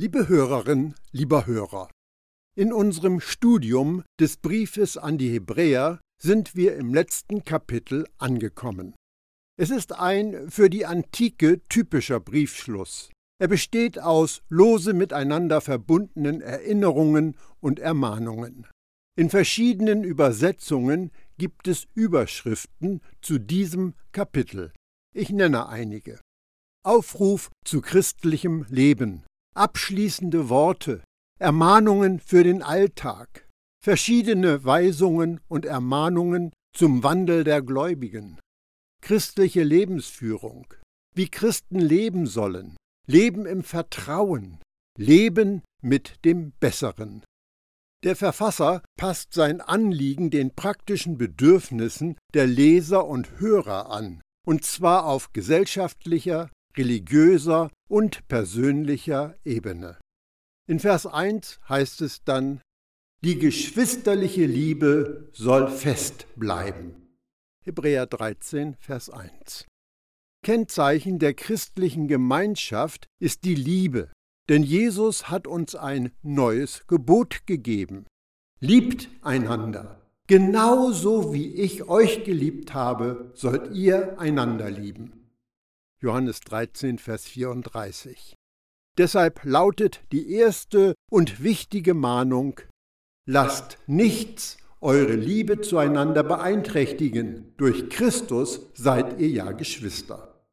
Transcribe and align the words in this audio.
Liebe 0.00 0.28
Hörerin, 0.28 0.94
lieber 1.10 1.46
Hörer, 1.46 1.90
in 2.56 2.72
unserem 2.72 3.18
Studium 3.18 4.04
des 4.20 4.36
Briefes 4.36 4.96
an 4.96 5.18
die 5.18 5.28
Hebräer 5.28 5.98
sind 6.22 6.54
wir 6.54 6.76
im 6.76 6.94
letzten 6.94 7.42
Kapitel 7.42 8.06
angekommen. 8.16 8.94
Es 9.58 9.70
ist 9.70 9.92
ein 9.98 10.52
für 10.52 10.70
die 10.70 10.86
Antike 10.86 11.62
typischer 11.68 12.20
Briefschluss. 12.20 13.10
Er 13.40 13.48
besteht 13.48 13.98
aus 13.98 14.40
lose 14.48 14.92
miteinander 14.92 15.60
verbundenen 15.60 16.42
Erinnerungen 16.42 17.36
und 17.58 17.80
Ermahnungen. 17.80 18.68
In 19.16 19.30
verschiedenen 19.30 20.04
Übersetzungen 20.04 21.10
gibt 21.38 21.66
es 21.66 21.88
Überschriften 21.94 23.00
zu 23.20 23.40
diesem 23.40 23.94
Kapitel. 24.12 24.70
Ich 25.12 25.30
nenne 25.30 25.68
einige. 25.68 26.20
Aufruf 26.84 27.50
zu 27.64 27.80
christlichem 27.80 28.64
Leben, 28.68 29.24
abschließende 29.58 30.48
Worte, 30.48 31.02
Ermahnungen 31.38 32.20
für 32.20 32.44
den 32.44 32.62
Alltag, 32.62 33.46
verschiedene 33.82 34.64
Weisungen 34.64 35.40
und 35.48 35.64
Ermahnungen 35.64 36.52
zum 36.74 37.02
Wandel 37.02 37.44
der 37.44 37.62
Gläubigen, 37.62 38.38
christliche 39.02 39.62
Lebensführung, 39.62 40.72
wie 41.14 41.28
Christen 41.28 41.78
leben 41.80 42.26
sollen, 42.26 42.76
Leben 43.06 43.46
im 43.46 43.62
Vertrauen, 43.62 44.60
Leben 44.98 45.62
mit 45.82 46.24
dem 46.24 46.52
Besseren. 46.60 47.24
Der 48.04 48.14
Verfasser 48.14 48.82
passt 48.96 49.34
sein 49.34 49.60
Anliegen 49.60 50.30
den 50.30 50.54
praktischen 50.54 51.18
Bedürfnissen 51.18 52.16
der 52.34 52.46
Leser 52.46 53.06
und 53.06 53.40
Hörer 53.40 53.90
an, 53.90 54.20
und 54.46 54.64
zwar 54.64 55.06
auf 55.06 55.32
gesellschaftlicher, 55.32 56.50
religiöser 56.76 57.70
und 57.88 58.26
persönlicher 58.28 59.34
Ebene. 59.44 59.98
In 60.68 60.80
Vers 60.80 61.06
1 61.06 61.60
heißt 61.68 62.02
es 62.02 62.24
dann, 62.24 62.60
die 63.24 63.38
geschwisterliche 63.38 64.46
Liebe 64.46 65.28
soll 65.32 65.68
fest 65.68 66.26
bleiben. 66.36 67.08
Hebräer 67.64 68.06
13, 68.06 68.76
Vers 68.78 69.10
1. 69.10 69.66
Kennzeichen 70.44 71.18
der 71.18 71.34
christlichen 71.34 72.06
Gemeinschaft 72.06 73.06
ist 73.18 73.44
die 73.44 73.56
Liebe, 73.56 74.12
denn 74.48 74.62
Jesus 74.62 75.28
hat 75.28 75.46
uns 75.46 75.74
ein 75.74 76.12
neues 76.22 76.86
Gebot 76.86 77.46
gegeben. 77.46 78.06
Liebt 78.60 79.08
einander. 79.22 80.00
Genauso 80.26 81.32
wie 81.32 81.54
ich 81.54 81.88
euch 81.88 82.24
geliebt 82.24 82.74
habe, 82.74 83.32
sollt 83.34 83.74
ihr 83.74 84.18
einander 84.20 84.70
lieben. 84.70 85.27
Johannes 86.00 86.40
13, 86.40 86.98
Vers 86.98 87.24
34. 87.26 88.36
Deshalb 88.98 89.40
lautet 89.44 90.00
die 90.12 90.32
erste 90.32 90.94
und 91.10 91.42
wichtige 91.42 91.94
Mahnung, 91.94 92.60
lasst 93.26 93.78
nichts 93.86 94.58
eure 94.80 95.14
Liebe 95.14 95.60
zueinander 95.60 96.22
beeinträchtigen. 96.22 97.52
Durch 97.56 97.88
Christus 97.90 98.60
seid 98.74 99.20
ihr 99.20 99.28
ja 99.28 99.52
Geschwister. 99.52 100.44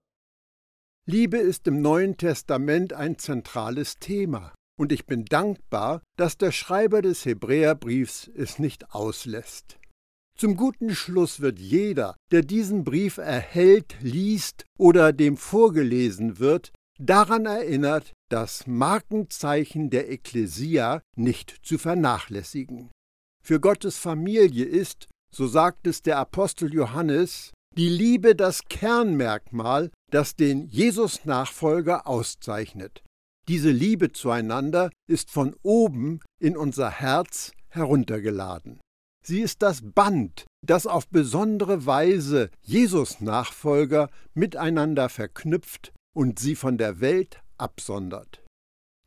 Liebe 1.07 1.37
ist 1.37 1.67
im 1.67 1.81
Neuen 1.81 2.17
Testament 2.17 2.93
ein 2.93 3.19
zentrales 3.19 3.99
Thema, 3.99 4.55
und 4.79 4.91
ich 4.91 5.05
bin 5.05 5.25
dankbar, 5.25 6.01
dass 6.17 6.37
der 6.37 6.51
Schreiber 6.51 7.03
des 7.03 7.23
Hebräerbriefs 7.25 8.31
es 8.35 8.57
nicht 8.57 8.95
auslässt. 8.95 9.77
Zum 10.37 10.57
guten 10.57 10.93
Schluss 10.93 11.39
wird 11.39 11.59
jeder, 11.59 12.17
der 12.31 12.41
diesen 12.41 12.83
Brief 12.83 13.17
erhält, 13.17 13.95
liest 14.01 14.65
oder 14.77 15.13
dem 15.13 15.37
vorgelesen 15.37 16.39
wird, 16.39 16.73
daran 16.99 17.45
erinnert, 17.45 18.11
das 18.29 18.67
Markenzeichen 18.67 19.89
der 19.89 20.11
Ekklesia 20.11 21.01
nicht 21.15 21.55
zu 21.63 21.77
vernachlässigen. 21.77 22.91
Für 23.41 23.61
Gottes 23.61 23.97
Familie 23.97 24.65
ist, 24.65 25.07
so 25.31 25.47
sagt 25.47 25.87
es 25.87 26.01
der 26.01 26.17
Apostel 26.17 26.73
Johannes, 26.73 27.51
die 27.77 27.89
Liebe 27.89 28.35
das 28.35 28.63
Kernmerkmal, 28.69 29.91
das 30.11 30.35
den 30.35 30.67
Jesus-Nachfolger 30.67 32.07
auszeichnet. 32.07 33.03
Diese 33.47 33.69
Liebe 33.69 34.11
zueinander 34.11 34.89
ist 35.07 35.29
von 35.29 35.55
oben 35.61 36.19
in 36.39 36.57
unser 36.57 36.89
Herz 36.89 37.51
heruntergeladen. 37.69 38.79
Sie 39.25 39.39
ist 39.39 39.63
das 39.63 39.81
Band, 39.81 40.45
das 40.63 40.85
auf 40.85 41.07
besondere 41.07 41.87
Weise 41.87 42.51
Jesus-Nachfolger 42.61 44.11
miteinander 44.35 45.09
verknüpft 45.09 45.93
und 46.15 46.37
sie 46.37 46.55
von 46.55 46.77
der 46.77 46.99
Welt 46.99 47.41
absondert. 47.57 48.43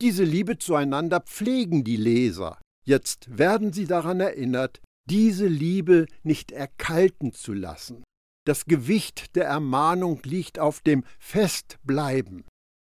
Diese 0.01 0.25
Liebe 0.25 0.59
zueinander 0.59 1.21
pflegen 1.21 1.85
die 1.85 1.97
Leser. 1.97 2.59
Jetzt 2.85 3.39
werden 3.39 3.73
sie 3.73 3.87
daran 3.87 4.19
erinnert, 4.19 4.81
diese 5.09 5.47
Liebe 5.47 6.07
nicht 6.25 6.51
erkalten 6.51 7.33
zu 7.33 7.53
lassen. 7.53 8.03
Das 8.45 8.65
Gewicht 8.65 9.37
der 9.37 9.45
Ermahnung 9.45 10.21
liegt 10.25 10.59
auf 10.59 10.81
dem 10.81 11.05
Festbleiben. 11.21 12.45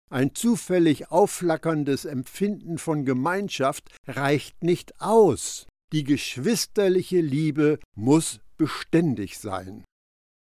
Ein 0.09 0.34
zufällig 0.34 1.11
aufflackerndes 1.11 2.06
Empfinden 2.06 2.79
von 2.79 3.06
Gemeinschaft 3.06 3.90
reicht 4.07 4.63
nicht 4.63 5.00
aus. 5.00 5.67
Die 5.92 6.04
geschwisterliche 6.04 7.20
Liebe 7.20 7.80
muss 7.96 8.42
beständig 8.58 9.40
sein. 9.40 9.84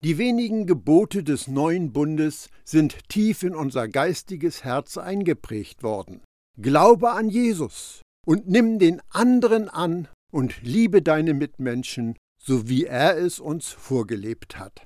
Die 0.03 0.18
wenigen 0.18 0.66
Gebote 0.66 1.24
des 1.24 1.48
neuen 1.48 1.92
Bundes 1.92 2.50
sind 2.64 3.09
tief 3.09 3.44
in 3.44 3.56
unser 3.56 3.88
geistiges 3.88 4.64
Herz 4.64 4.98
eingeprägt 4.98 5.84
worden. 5.84 6.22
Glaube 6.59 7.12
an 7.12 7.30
Jesus 7.30 8.02
und 8.25 8.48
nimm 8.48 8.80
den 8.80 9.02
anderen 9.09 9.70
an 9.70 10.08
und 10.31 10.62
liebe 10.62 11.02
deine 11.02 11.34
Mitmenschen, 11.34 12.16
so 12.40 12.68
wie 12.68 12.86
er 12.86 13.18
es 13.18 13.40
uns 13.40 13.69
vorgelebt 13.69 14.58
hat. 14.58 14.86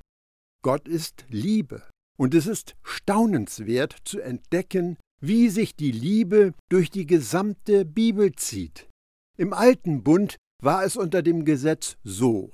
Gott 0.63 0.87
ist 0.87 1.25
Liebe, 1.29 1.83
und 2.17 2.35
es 2.35 2.45
ist 2.45 2.75
staunenswert 2.83 3.97
zu 4.05 4.19
entdecken, 4.19 4.97
wie 5.21 5.49
sich 5.49 5.75
die 5.75 5.91
Liebe 5.91 6.53
durch 6.69 6.89
die 6.89 7.05
gesamte 7.05 7.83
Bibel 7.85 8.33
zieht. 8.33 8.87
Im 9.37 9.53
alten 9.53 10.03
Bund 10.03 10.37
war 10.61 10.85
es 10.85 10.95
unter 10.95 11.21
dem 11.21 11.43
Gesetz 11.45 11.97
so. 12.03 12.51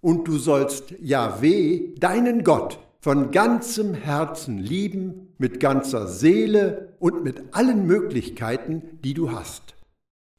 Und 0.00 0.28
du 0.28 0.38
sollst 0.38 0.92
Jahweh, 1.00 1.94
deinen 1.96 2.44
Gott, 2.44 2.78
von 3.00 3.30
ganzem 3.30 3.94
Herzen 3.94 4.58
lieben, 4.58 5.34
mit 5.38 5.60
ganzer 5.60 6.08
Seele 6.08 6.96
und 6.98 7.22
mit 7.22 7.54
allen 7.54 7.86
Möglichkeiten, 7.86 8.98
die 9.02 9.14
du 9.14 9.30
hast. 9.30 9.76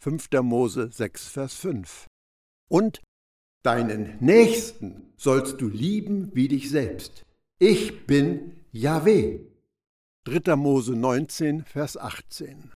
5. 0.02 0.30
Mose 0.44 0.90
6, 0.92 1.28
Vers 1.30 1.56
5. 1.56 2.08
Und 2.70 3.02
deinen 3.64 4.18
Nächsten 4.20 5.14
sollst 5.18 5.62
du 5.62 5.68
lieben 5.68 6.32
wie 6.34 6.48
dich 6.48 6.70
selbst. 6.70 7.26
Ich 7.60 8.06
bin 8.06 8.56
Jahweh. 8.72 9.40
3. 10.26 10.56
Mose 10.56 10.96
19, 10.96 11.64
Vers 11.64 11.98
18. 11.98 12.72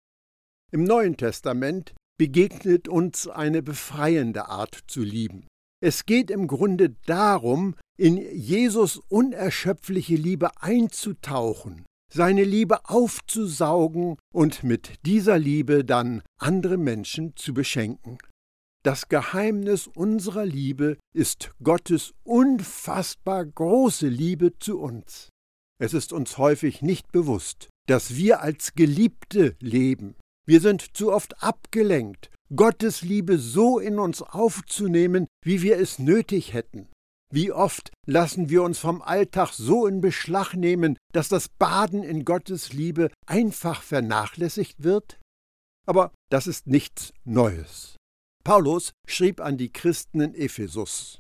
Im 0.71 0.84
Neuen 0.84 1.16
Testament 1.16 1.94
begegnet 2.19 2.89
uns 2.89 3.28
eine 3.28 3.62
befreiende 3.62 4.49
Art 4.49 4.78
zu 4.87 5.03
lieben. 5.03 5.47
Es 5.83 6.06
geht 6.06 6.31
im 6.31 6.47
Grunde 6.47 6.95
darum, 7.06 7.75
in 7.99 8.17
Jesus 8.17 8.99
unerschöpfliche 9.09 10.15
Liebe 10.15 10.50
einzutauchen, 10.62 11.84
seine 12.12 12.45
Liebe 12.45 12.89
aufzusaugen 12.89 14.17
und 14.33 14.62
mit 14.62 15.05
dieser 15.05 15.39
Liebe 15.39 15.84
dann 15.84 16.23
andere 16.39 16.77
Menschen 16.77 17.34
zu 17.37 17.53
beschenken. 17.53 18.19
Das 18.84 19.09
Geheimnis 19.09 19.87
unserer 19.87 20.44
Liebe 20.44 20.99
ist 21.15 21.53
Gottes 21.62 22.15
unfassbar 22.25 23.44
große 23.44 24.09
Liebe 24.09 24.59
zu 24.59 24.81
uns. 24.81 25.29
Es 25.81 25.94
ist 25.94 26.12
uns 26.12 26.39
häufig 26.39 26.83
nicht 26.83 27.11
bewusst, 27.11 27.69
dass 27.89 28.15
wir 28.17 28.41
als 28.41 28.75
Geliebte 28.75 29.56
leben, 29.61 30.15
wir 30.47 30.61
sind 30.61 30.97
zu 30.97 31.12
oft 31.12 31.43
abgelenkt, 31.43 32.31
Gottes 32.55 33.03
Liebe 33.03 33.39
so 33.39 33.79
in 33.79 33.99
uns 33.99 34.21
aufzunehmen, 34.23 35.27
wie 35.43 35.62
wir 35.62 35.79
es 35.79 35.99
nötig 35.99 36.53
hätten. 36.53 36.89
Wie 37.33 37.50
oft 37.50 37.91
lassen 38.06 38.50
wir 38.50 38.62
uns 38.62 38.79
vom 38.79 39.00
Alltag 39.00 39.53
so 39.53 39.87
in 39.87 40.03
Beschlag 40.03 40.53
nehmen, 40.55 40.99
dass 41.12 41.29
das 41.29 41.49
Baden 41.49 42.03
in 42.03 42.27
Gottes 42.27 42.75
Liebe 42.75 43.11
einfach 43.27 43.81
vernachlässigt 43.83 44.83
wird? 44.85 45.19
Aber 45.87 46.12
das 46.31 46.47
ist 46.47 46.67
nichts 46.67 47.15
Neues. 47.25 47.97
Paulus 48.44 48.93
schrieb 49.06 49.41
an 49.41 49.56
die 49.56 49.73
Christen 49.73 50.21
in 50.21 50.35
Ephesus. 50.35 51.19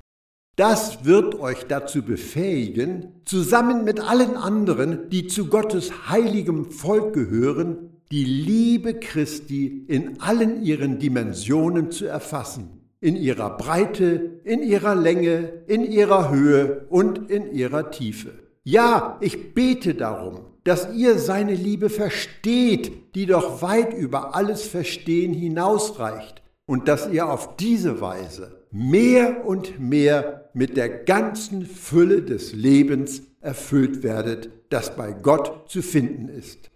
Das 0.56 1.06
wird 1.06 1.36
euch 1.36 1.64
dazu 1.64 2.02
befähigen, 2.02 3.22
zusammen 3.24 3.84
mit 3.84 4.00
allen 4.00 4.36
anderen, 4.36 5.08
die 5.08 5.26
zu 5.26 5.46
Gottes 5.46 6.10
heiligem 6.10 6.70
Volk 6.70 7.14
gehören, 7.14 7.91
die 8.12 8.24
Liebe 8.26 9.00
Christi 9.00 9.86
in 9.88 10.20
allen 10.20 10.62
ihren 10.62 10.98
Dimensionen 10.98 11.90
zu 11.90 12.04
erfassen, 12.04 12.82
in 13.00 13.16
ihrer 13.16 13.56
Breite, 13.56 14.40
in 14.44 14.62
ihrer 14.62 14.94
Länge, 14.94 15.64
in 15.66 15.82
ihrer 15.82 16.30
Höhe 16.30 16.84
und 16.90 17.30
in 17.30 17.50
ihrer 17.50 17.90
Tiefe. 17.90 18.34
Ja, 18.64 19.16
ich 19.22 19.54
bete 19.54 19.94
darum, 19.94 20.40
dass 20.62 20.94
ihr 20.94 21.18
seine 21.18 21.54
Liebe 21.54 21.88
versteht, 21.88 23.14
die 23.14 23.24
doch 23.24 23.62
weit 23.62 23.94
über 23.94 24.36
alles 24.36 24.62
Verstehen 24.62 25.32
hinausreicht, 25.32 26.42
und 26.66 26.88
dass 26.88 27.10
ihr 27.10 27.30
auf 27.30 27.56
diese 27.56 28.02
Weise 28.02 28.62
mehr 28.70 29.46
und 29.46 29.80
mehr 29.80 30.50
mit 30.52 30.76
der 30.76 30.90
ganzen 30.90 31.64
Fülle 31.64 32.20
des 32.20 32.52
Lebens 32.52 33.22
erfüllt 33.40 34.02
werdet, 34.02 34.50
das 34.68 34.96
bei 34.96 35.12
Gott 35.12 35.70
zu 35.70 35.80
finden 35.80 36.28
ist. 36.28 36.71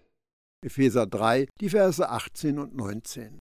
Epheser 0.65 1.05
3, 1.05 1.47
die 1.61 1.69
Verse 1.69 2.07
18 2.07 2.59
und 2.59 2.75
19. 2.75 3.39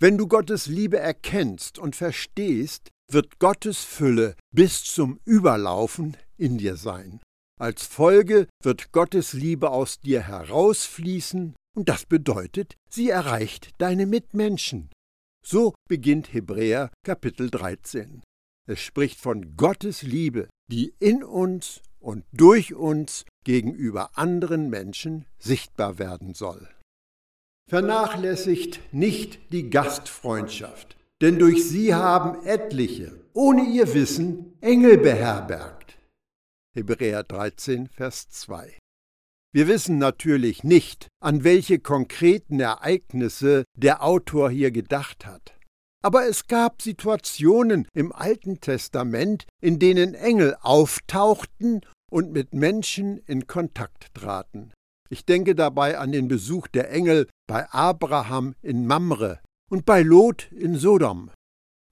Wenn 0.00 0.18
du 0.18 0.26
Gottes 0.26 0.66
Liebe 0.66 0.98
erkennst 0.98 1.78
und 1.78 1.94
verstehst, 1.94 2.90
wird 3.10 3.38
Gottes 3.38 3.84
Fülle 3.84 4.34
bis 4.52 4.84
zum 4.84 5.20
Überlaufen 5.24 6.16
in 6.36 6.58
dir 6.58 6.76
sein. 6.76 7.20
Als 7.60 7.86
Folge 7.86 8.48
wird 8.62 8.90
Gottes 8.90 9.32
Liebe 9.32 9.70
aus 9.70 10.00
dir 10.00 10.22
herausfließen, 10.22 11.54
und 11.76 11.88
das 11.88 12.06
bedeutet, 12.06 12.74
sie 12.90 13.10
erreicht 13.10 13.70
deine 13.78 14.06
Mitmenschen. 14.06 14.90
So 15.46 15.74
beginnt 15.88 16.32
Hebräer 16.32 16.90
Kapitel 17.04 17.50
13. 17.50 18.22
Es 18.68 18.80
spricht 18.80 19.20
von 19.20 19.56
Gottes 19.56 20.02
Liebe, 20.02 20.48
die 20.70 20.94
in 20.98 21.22
uns 21.22 21.82
und 22.00 22.24
durch 22.32 22.74
uns 22.74 23.24
gegenüber 23.44 24.10
anderen 24.16 24.70
Menschen 24.70 25.24
sichtbar 25.38 25.98
werden 25.98 26.34
soll. 26.34 26.68
Vernachlässigt 27.68 28.80
nicht 28.92 29.52
die 29.52 29.70
Gastfreundschaft, 29.70 30.96
denn 31.20 31.38
durch 31.38 31.68
sie 31.68 31.94
haben 31.94 32.44
etliche, 32.44 33.12
ohne 33.32 33.64
ihr 33.64 33.94
Wissen, 33.94 34.56
Engel 34.60 34.98
beherbergt. 34.98 35.98
Hebräer 36.74 37.22
13, 37.22 37.88
Vers 37.88 38.28
2. 38.30 38.76
Wir 39.54 39.68
wissen 39.68 39.98
natürlich 39.98 40.64
nicht, 40.64 41.08
an 41.20 41.44
welche 41.44 41.78
konkreten 41.78 42.58
Ereignisse 42.58 43.64
der 43.76 44.02
Autor 44.02 44.50
hier 44.50 44.70
gedacht 44.70 45.26
hat. 45.26 45.54
Aber 46.02 46.26
es 46.26 46.46
gab 46.46 46.82
Situationen 46.82 47.86
im 47.94 48.12
Alten 48.12 48.60
Testament, 48.60 49.44
in 49.60 49.78
denen 49.78 50.14
Engel 50.14 50.56
auftauchten 50.60 51.82
und 52.12 52.30
mit 52.30 52.52
Menschen 52.52 53.16
in 53.26 53.46
Kontakt 53.46 54.14
traten. 54.14 54.72
Ich 55.08 55.24
denke 55.24 55.54
dabei 55.54 55.98
an 55.98 56.12
den 56.12 56.28
Besuch 56.28 56.68
der 56.68 56.90
Engel 56.90 57.26
bei 57.48 57.68
Abraham 57.70 58.54
in 58.60 58.86
Mamre 58.86 59.40
und 59.70 59.86
bei 59.86 60.02
Lot 60.02 60.52
in 60.52 60.76
Sodom. 60.76 61.30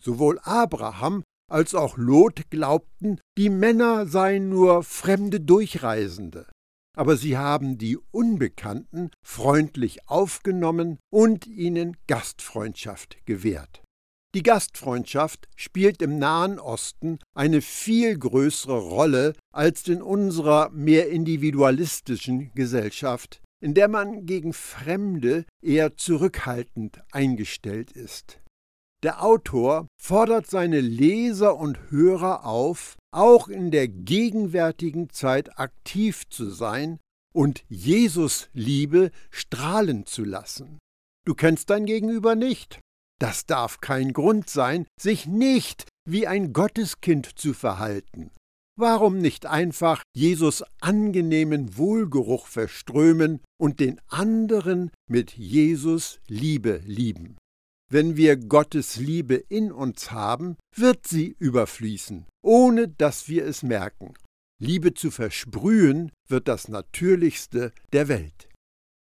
Sowohl 0.03 0.39
Abraham 0.43 1.23
als 1.51 1.75
auch 1.75 1.97
Lot 1.97 2.51
glaubten, 2.51 3.19
die 3.37 3.51
Männer 3.51 4.07
seien 4.07 4.51
nur 4.51 4.83
fremde 4.83 5.41
Durchreisende. 5.41 6.47
Aber 6.97 7.17
sie 7.17 7.39
haben 7.39 7.79
die 7.79 7.99
Unbekannten 8.11 9.11
freundlich 9.25 10.09
aufgenommen 10.09 10.99
und 11.11 11.47
ihnen 11.47 11.97
Gastfreundschaft 12.07 13.25
gewährt. 13.25 13.83
Die 14.33 14.45
Gastfreundschaft 14.45 15.49
spielt 15.57 16.03
im 16.03 16.19
Nahen 16.19 16.61
Osten 16.61 17.19
eine 17.35 17.61
viel 17.61 18.17
größere 18.17 18.79
Rolle 18.79 19.35
als 19.53 19.89
in 19.89 20.03
unserer 20.03 20.71
mehr 20.71 21.09
individualistischen 21.11 22.53
Gesellschaft, 22.55 23.43
in 23.61 23.75
der 23.75 23.89
man 23.89 24.27
gegen 24.27 24.53
Fremde 24.53 25.47
eher 25.61 25.97
zurückhaltend 25.97 27.03
eingestellt 27.11 27.91
ist. 27.91 28.41
Der 29.03 29.25
Autor 29.25 29.89
fordert 30.01 30.47
seine 30.47 30.81
Leser 30.81 31.57
und 31.57 31.91
Hörer 31.91 32.45
auf, 32.45 32.97
auch 33.13 33.49
in 33.49 33.73
der 33.73 33.89
gegenwärtigen 33.89 35.11
Zeit 35.11 35.59
aktiv 35.59 36.29
zu 36.29 36.51
sein 36.51 37.01
und 37.35 37.65
Jesus 37.69 38.49
Liebe 38.53 39.11
strahlen 39.31 40.07
zu 40.07 40.23
lassen. 40.23 40.79
Du 41.27 41.35
kennst 41.35 41.71
dein 41.71 41.87
Gegenüber 41.87 42.35
nicht, 42.35 42.79
das 43.21 43.47
darf 43.47 43.81
kein 43.81 44.13
Grund 44.13 44.51
sein, 44.51 44.87
sich 45.01 45.27
nicht 45.27 45.87
wie 46.09 46.27
ein 46.27 46.53
Gotteskind 46.53 47.39
zu 47.39 47.55
verhalten. 47.55 48.31
Warum 48.77 49.19
nicht 49.19 49.45
einfach 49.45 50.03
Jesus 50.15 50.65
angenehmen 50.81 51.77
Wohlgeruch 51.77 52.47
verströmen 52.47 53.41
und 53.61 53.79
den 53.79 54.01
anderen 54.09 54.91
mit 55.07 55.33
Jesus 55.37 56.19
Liebe 56.29 56.81
lieben? 56.87 57.37
Wenn 57.93 58.17
wir 58.17 58.37
Gottes 58.37 58.97
Liebe 58.97 59.35
in 59.35 59.71
uns 59.71 60.13
haben, 60.13 60.57
wird 60.75 61.07
sie 61.07 61.37
überfließen, 61.39 62.25
ohne 62.43 62.89
dass 62.89 63.29
wir 63.29 63.45
es 63.45 63.63
merken. 63.63 64.15
Liebe 64.63 64.95
zu 64.95 65.11
versprühen 65.11 66.13
wird 66.29 66.49
das 66.49 66.69
Natürlichste 66.69 67.73
der 67.93 68.09
Welt. 68.09 68.49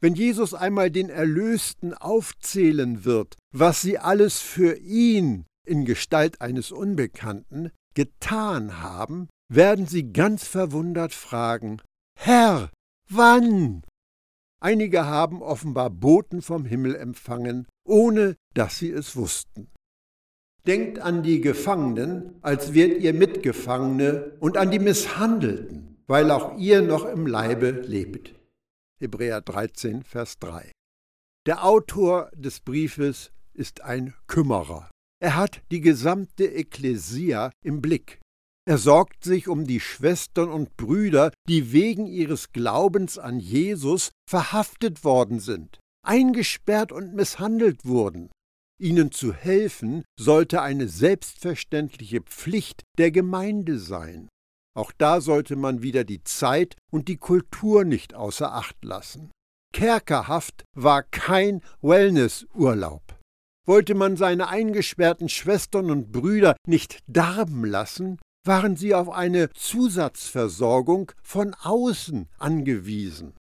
Wenn 0.01 0.15
Jesus 0.15 0.55
einmal 0.55 0.91
den 0.91 1.11
Erlösten 1.11 1.93
aufzählen 1.93 3.05
wird, 3.05 3.37
was 3.53 3.83
sie 3.83 3.99
alles 3.99 4.39
für 4.39 4.79
ihn 4.79 5.45
in 5.67 5.85
Gestalt 5.85 6.41
eines 6.41 6.71
Unbekannten 6.71 7.71
getan 7.95 8.81
haben, 8.81 9.29
werden 9.53 9.87
sie 9.87 10.13
ganz 10.13 10.47
verwundert 10.47 11.13
fragen, 11.13 11.81
Herr, 12.17 12.71
wann? 13.11 13.83
Einige 14.61 15.07
haben 15.07 15.43
offenbar 15.43 15.91
Boten 15.91 16.43
vom 16.43 16.65
Himmel 16.65 16.95
empfangen, 16.95 17.67
ohne 17.85 18.37
dass 18.55 18.79
sie 18.79 18.91
es 18.91 19.17
wussten. 19.17 19.69
Denkt 20.67 20.99
an 21.01 21.23
die 21.23 21.41
Gefangenen, 21.41 22.37
als 22.43 22.75
wärt 22.75 23.01
ihr 23.01 23.15
Mitgefangene, 23.15 24.37
und 24.41 24.57
an 24.57 24.71
die 24.71 24.81
Misshandelten, 24.81 26.03
weil 26.07 26.31
auch 26.31 26.57
ihr 26.59 26.83
noch 26.83 27.05
im 27.07 27.27
Leibe 27.27 27.71
lebt. 27.71 28.38
Hebräer 29.01 29.41
13, 29.41 30.03
Vers 30.03 30.39
3. 30.41 30.73
Der 31.47 31.65
Autor 31.65 32.31
des 32.35 32.61
Briefes 32.61 33.31
ist 33.55 33.83
ein 33.83 34.15
Kümmerer. 34.27 34.91
Er 35.21 35.37
hat 35.37 35.63
die 35.71 35.81
gesamte 35.81 36.45
Ekklesia 36.47 37.53
im 37.65 37.81
Blick. 37.81 38.21
Er 38.67 38.77
sorgt 38.77 39.25
sich 39.25 39.49
um 39.49 39.65
die 39.67 39.81
Schwestern 39.81 40.51
und 40.51 40.77
Brüder, 40.77 41.33
die 41.49 41.73
wegen 41.73 42.07
ihres 42.07 42.53
Glaubens 42.53 43.19
an 43.19 43.39
Jesus 43.39 44.11
verhaftet 44.29 45.05
worden 45.05 45.41
sind, 45.41 45.79
eingesperrt 46.05 46.93
und 46.93 47.15
misshandelt 47.15 47.87
wurden. 47.87 48.31
Ihnen 48.81 49.11
zu 49.11 49.33
helfen 49.33 50.05
sollte 50.19 50.61
eine 50.61 50.89
selbstverständliche 50.89 52.21
Pflicht 52.21 52.83
der 52.99 53.11
Gemeinde 53.11 53.79
sein. 53.79 54.29
Auch 54.79 54.93
da 54.97 55.21
sollte 55.21 55.57
man 55.57 55.83
wieder 55.83 56.05
die 56.05 56.23
Zeit 56.23 56.77
und 56.93 57.09
die 57.09 57.17
Kultur 57.17 57.83
nicht 57.85 58.15
außer 58.15 58.55
Acht 58.55 58.77
lassen. 58.85 59.33
Kerkerhaft 59.75 60.63
war 60.73 61.03
kein 61.03 61.63
Wellnessurlaub. 61.83 63.03
Wollte 63.67 63.97
man 63.97 64.17
seine 64.17 64.47
eingesperrten 64.47 65.29
Schwestern 65.29 65.91
und 65.91 66.13
Brüder 66.13 66.55
nicht 66.65 67.01
darben 67.09 67.65
lassen, 67.65 68.21
waren 68.47 68.77
sie 68.77 68.95
auf 68.95 69.11
eine 69.11 69.51
Zusatzversorgung 69.51 71.11
von 71.25 71.55
außen 71.55 72.29
angewiesen. 72.39 73.35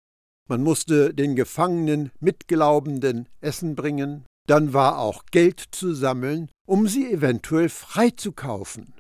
Man 0.48 0.64
musste 0.64 1.14
den 1.14 1.36
Gefangenen 1.36 2.12
Mitglaubenden 2.22 3.28
Essen 3.42 3.76
bringen, 3.76 4.26
dann 4.48 4.72
war 4.72 5.00
auch 5.00 5.26
Geld 5.32 5.62
zu 5.72 5.94
sammeln, 5.94 6.50
um 6.66 6.88
sie 6.88 7.12
eventuell 7.12 7.68
freizukaufen. 7.68 8.95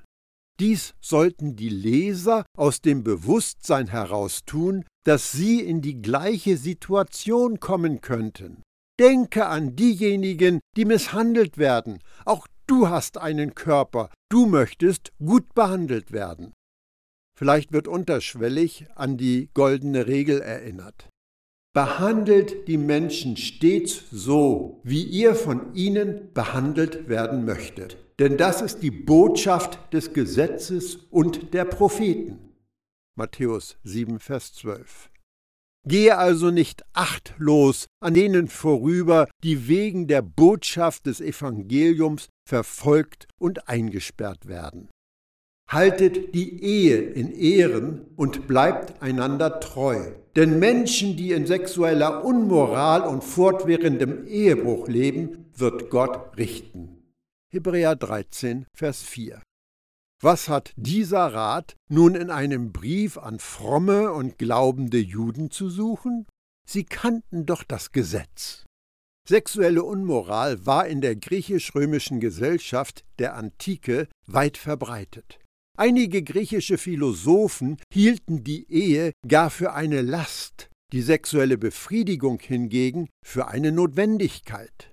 Dies 0.59 0.93
sollten 1.01 1.57
die 1.57 1.69
Leser 1.69 2.45
aus 2.57 2.79
dem 2.79 3.03
Bewusstsein 3.03 3.88
heraus 3.88 4.43
tun, 4.45 4.85
dass 5.05 5.33
sie 5.33 5.59
in 5.59 5.81
die 5.81 6.01
gleiche 6.01 6.55
Situation 6.55 7.59
kommen 7.59 8.00
könnten. 8.00 8.63
Denke 8.97 9.47
an 9.47 9.75
diejenigen, 9.75 10.62
die 10.77 10.85
misshandelt 10.85 11.57
werden. 11.57 12.00
Auch 12.24 12.47
du 12.67 12.88
hast 12.88 13.17
einen 13.17 13.53
Körper, 13.53 14.09
du 14.29 14.45
möchtest 14.45 15.12
gut 15.19 15.53
behandelt 15.53 16.13
werden. 16.13 16.53
Vielleicht 17.38 17.74
wird 17.74 17.89
unterschwellig 17.89 18.85
an 18.95 19.17
die 19.17 19.50
goldene 19.53 20.07
Regel 20.07 20.39
erinnert. 20.39 21.09
Behandelt 21.74 22.69
die 22.69 22.77
Menschen 22.77 23.35
stets 23.35 24.03
so, 24.09 24.79
wie 24.85 25.03
ihr 25.03 25.35
von 25.35 25.75
ihnen 25.75 26.31
behandelt 26.31 27.09
werden 27.09 27.43
möchtet 27.43 28.04
denn 28.19 28.38
das 28.38 28.62
ist 28.62 28.81
die 28.81 28.91
Botschaft 28.91 29.93
des 29.93 30.13
Gesetzes 30.13 30.95
und 31.10 31.53
der 31.53 31.65
Propheten. 31.65 32.53
Matthäus 33.17 33.77
7, 33.84 34.19
Vers 34.19 34.53
12. 34.53 35.10
Gehe 35.88 36.17
also 36.17 36.50
nicht 36.50 36.84
achtlos 36.93 37.86
an 38.00 38.15
denen 38.15 38.48
vorüber, 38.48 39.27
die 39.43 39.67
wegen 39.67 40.07
der 40.07 40.24
Botschaft 40.24 41.05
des 41.05 41.22
Evangeliums 41.22 42.27
verfolgt 42.48 43.27
und 43.38 43.69
eingesperrt 43.69 44.48
werden. 44.48 44.89
Haltet 45.69 46.34
die 46.34 46.63
Ehe 46.63 46.98
in 46.98 47.31
Ehren 47.31 48.01
und 48.15 48.48
bleibt 48.48 49.01
einander 49.01 49.60
treu. 49.60 50.12
Denn 50.36 50.60
Menschen, 50.60 51.17
die 51.17 51.31
in 51.31 51.45
sexueller 51.45 52.25
Unmoral 52.25 53.01
und 53.03 53.24
fortwährendem 53.24 54.27
Ehebruch 54.27 54.88
leben, 54.88 55.45
wird 55.55 55.89
Gott 55.89 56.38
richten. 56.38 56.95
Hebräer 57.55 57.95
13, 57.95 58.65
Vers 58.75 59.01
4. 59.03 59.41
Was 60.21 60.50
hat 60.50 60.74
dieser 60.75 61.33
Rat 61.33 61.77
nun 61.89 62.13
in 62.13 62.29
einem 62.29 62.74
Brief 62.74 63.17
an 63.17 63.39
fromme 63.39 64.12
und 64.12 64.38
glaubende 64.38 64.97
Juden 64.97 65.51
zu 65.51 65.69
suchen? 65.69 66.27
Sie 66.67 66.83
kannten 66.83 67.45
doch 67.45 67.63
das 67.63 67.93
Gesetz. 67.93 68.65
Sexuelle 69.25 69.83
Unmoral 69.83 70.65
war 70.65 70.85
in 70.88 71.00
der 71.00 71.15
griechisch-römischen 71.15 72.19
Gesellschaft 72.19 73.05
der 73.19 73.38
Antike 73.38 74.09
weit 74.27 74.57
verbreitet. 74.57 75.39
Einige 75.77 76.24
griechische 76.24 76.77
Philosophen 76.77 77.77
hielten 77.89 78.43
die 78.43 78.69
Ehe 78.69 79.13
gar 79.25 79.50
für 79.50 79.71
eine 79.71 80.01
Last, 80.01 80.69
die 80.91 81.01
sexuelle 81.01 81.57
Befriedigung 81.57 82.38
hingegen 82.41 83.07
für 83.25 83.47
eine 83.47 83.71
Notwendigkeit. 83.71 84.91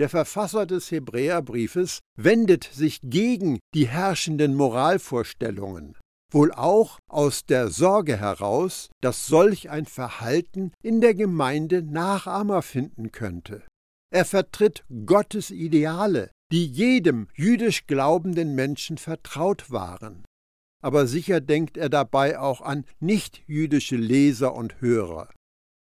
Der 0.00 0.08
Verfasser 0.08 0.64
des 0.64 0.90
Hebräerbriefes 0.90 1.98
wendet 2.16 2.64
sich 2.64 3.00
gegen 3.02 3.58
die 3.74 3.86
herrschenden 3.86 4.54
Moralvorstellungen, 4.54 5.94
wohl 6.32 6.52
auch 6.52 6.98
aus 7.06 7.44
der 7.44 7.68
Sorge 7.68 8.16
heraus, 8.16 8.88
dass 9.02 9.26
solch 9.26 9.68
ein 9.68 9.84
Verhalten 9.84 10.72
in 10.82 11.02
der 11.02 11.12
Gemeinde 11.12 11.82
Nachahmer 11.82 12.62
finden 12.62 13.12
könnte. 13.12 13.62
Er 14.10 14.24
vertritt 14.24 14.84
Gottes 15.04 15.50
Ideale, 15.50 16.30
die 16.50 16.64
jedem 16.64 17.28
jüdisch 17.34 17.86
glaubenden 17.86 18.54
Menschen 18.54 18.96
vertraut 18.96 19.70
waren. 19.70 20.24
Aber 20.82 21.06
sicher 21.06 21.42
denkt 21.42 21.76
er 21.76 21.90
dabei 21.90 22.38
auch 22.38 22.62
an 22.62 22.86
nichtjüdische 23.00 23.96
Leser 23.96 24.54
und 24.54 24.80
Hörer. 24.80 25.28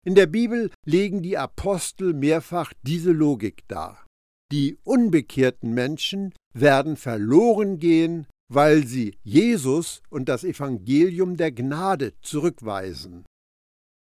In 0.06 0.14
der 0.14 0.28
Bibel 0.28 0.70
legen 0.86 1.24
die 1.24 1.38
Apostel 1.38 2.14
mehrfach 2.14 2.74
diese 2.84 3.12
Logik 3.12 3.64
dar. 3.68 4.06
Die 4.52 4.78
unbekehrten 4.84 5.74
Menschen 5.74 6.32
werden 6.54 6.96
verloren 6.96 7.80
gehen, 7.80 8.28
weil 8.48 8.86
sie 8.86 9.18
Jesus 9.24 10.04
und 10.12 10.30
das 10.30 10.44
Evangelium 10.44 11.38
der 11.38 11.52
Gnade 11.52 12.14
zurückweisen. 12.22 13.26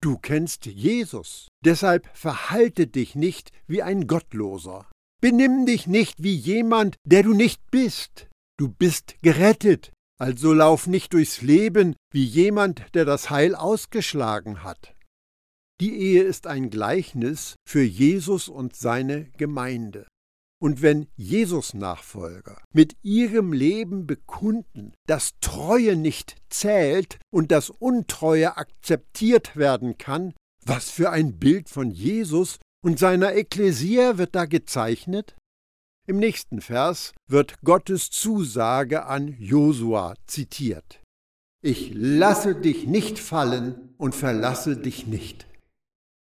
Du 0.02 0.18
kennst 0.18 0.66
Jesus, 0.66 1.48
deshalb 1.64 2.06
verhalte 2.14 2.86
dich 2.86 3.14
nicht 3.14 3.50
wie 3.66 3.82
ein 3.82 4.06
Gottloser. 4.06 4.86
Benimm 5.22 5.64
dich 5.64 5.86
nicht 5.86 6.22
wie 6.22 6.34
jemand, 6.34 6.96
der 7.04 7.22
du 7.22 7.32
nicht 7.32 7.62
bist. 7.70 8.28
Du 8.58 8.68
bist 8.68 9.16
gerettet, 9.22 9.92
also 10.20 10.52
lauf 10.52 10.86
nicht 10.86 11.14
durchs 11.14 11.40
Leben 11.40 11.96
wie 12.12 12.24
jemand, 12.24 12.84
der 12.94 13.06
das 13.06 13.30
Heil 13.30 13.54
ausgeschlagen 13.54 14.62
hat. 14.62 14.95
Die 15.80 15.95
Ehe 15.95 16.23
ist 16.23 16.47
ein 16.47 16.71
Gleichnis 16.71 17.56
für 17.68 17.83
Jesus 17.83 18.49
und 18.49 18.75
seine 18.75 19.26
Gemeinde. 19.37 20.06
Und 20.59 20.80
wenn 20.80 21.06
Jesus-Nachfolger 21.16 22.62
mit 22.73 22.97
ihrem 23.02 23.52
Leben 23.52 24.06
bekunden, 24.06 24.95
dass 25.06 25.38
Treue 25.40 25.97
nicht 25.97 26.37
zählt 26.49 27.18
und 27.30 27.50
dass 27.50 27.68
Untreue 27.68 28.56
akzeptiert 28.56 29.56
werden 29.56 29.99
kann, 29.99 30.33
was 30.64 30.90
für 30.90 31.11
ein 31.11 31.38
Bild 31.38 31.68
von 31.68 31.90
Jesus 31.90 32.59
und 32.83 32.99
seiner 32.99 33.35
Ekklesia 33.35 34.16
wird 34.16 34.35
da 34.35 34.47
gezeichnet? 34.47 35.37
Im 36.09 36.18
nächsten 36.18 36.62
Vers 36.62 37.12
wird 37.28 37.61
Gottes 37.62 38.11
Zusage 38.11 39.04
an 39.04 39.37
Josua 39.38 40.14
zitiert. 40.26 41.02
Ich 41.62 41.90
lasse 41.95 42.54
dich 42.54 42.87
nicht 42.87 43.18
fallen 43.18 43.95
und 43.99 44.14
verlasse 44.14 44.76
dich 44.76 45.06
nicht. 45.06 45.47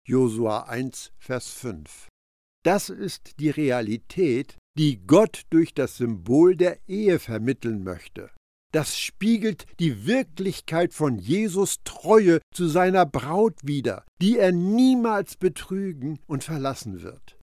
Josua 0.04 0.62
1, 0.62 1.12
Vers 1.18 1.49
5. 1.50 2.09
Das 2.64 2.88
ist 2.88 3.38
die 3.38 3.50
Realität, 3.50 4.56
die 4.76 5.06
Gott 5.06 5.42
durch 5.50 5.75
das 5.75 5.97
Symbol 5.97 6.56
der 6.56 6.78
Ehe 6.88 7.21
vermitteln 7.21 7.85
möchte. 7.85 8.30
Das 8.73 8.99
spiegelt 8.99 9.66
die 9.78 10.06
Wirklichkeit 10.06 10.92
von 10.92 11.18
Jesus 11.18 11.82
Treue 11.85 12.40
zu 12.52 12.66
seiner 12.66 13.06
Braut 13.06 13.59
wider, 13.62 14.04
die 14.21 14.38
er 14.38 14.50
niemals 14.50 15.37
betrügen 15.37 16.18
und 16.26 16.42
verlassen 16.42 17.02
wird. 17.02 17.38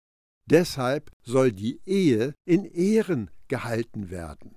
Deshalb 0.49 1.11
soll 1.23 1.53
die 1.53 1.79
Ehe 1.85 2.33
in 2.45 2.65
Ehren 2.65 3.29
gehalten 3.47 4.09
werden. 4.09 4.55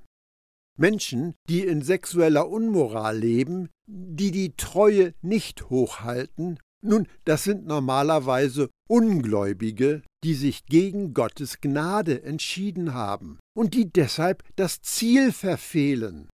Menschen, 0.77 1.35
die 1.49 1.61
in 1.61 1.83
sexueller 1.83 2.49
Unmoral 2.49 3.19
leben, 3.19 3.69
die 3.87 4.31
die 4.31 4.57
Treue 4.57 5.15
nicht 5.21 5.69
hochhalten 5.69 6.59
nun, 6.83 7.07
das 7.25 7.45
sind 7.45 7.67
normalerweise 7.67 8.69
Ungläubige, 8.89 10.03
die 10.25 10.35
sich 10.35 10.67
gegen 10.67 11.15
Gottes 11.15 11.61
Gnade 11.61 12.23
entschieden 12.23 12.95
haben 12.95 13.39
und 13.57 13.75
die 13.75 13.91
deshalb 13.91 14.43
das 14.57 14.83
Ziel 14.83 15.33
verfehlen. 15.33 16.29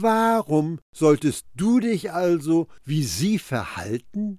Warum 0.00 0.78
solltest 0.94 1.46
du 1.54 1.80
dich 1.80 2.12
also 2.12 2.68
wie 2.84 3.02
sie 3.02 3.38
verhalten? 3.38 4.38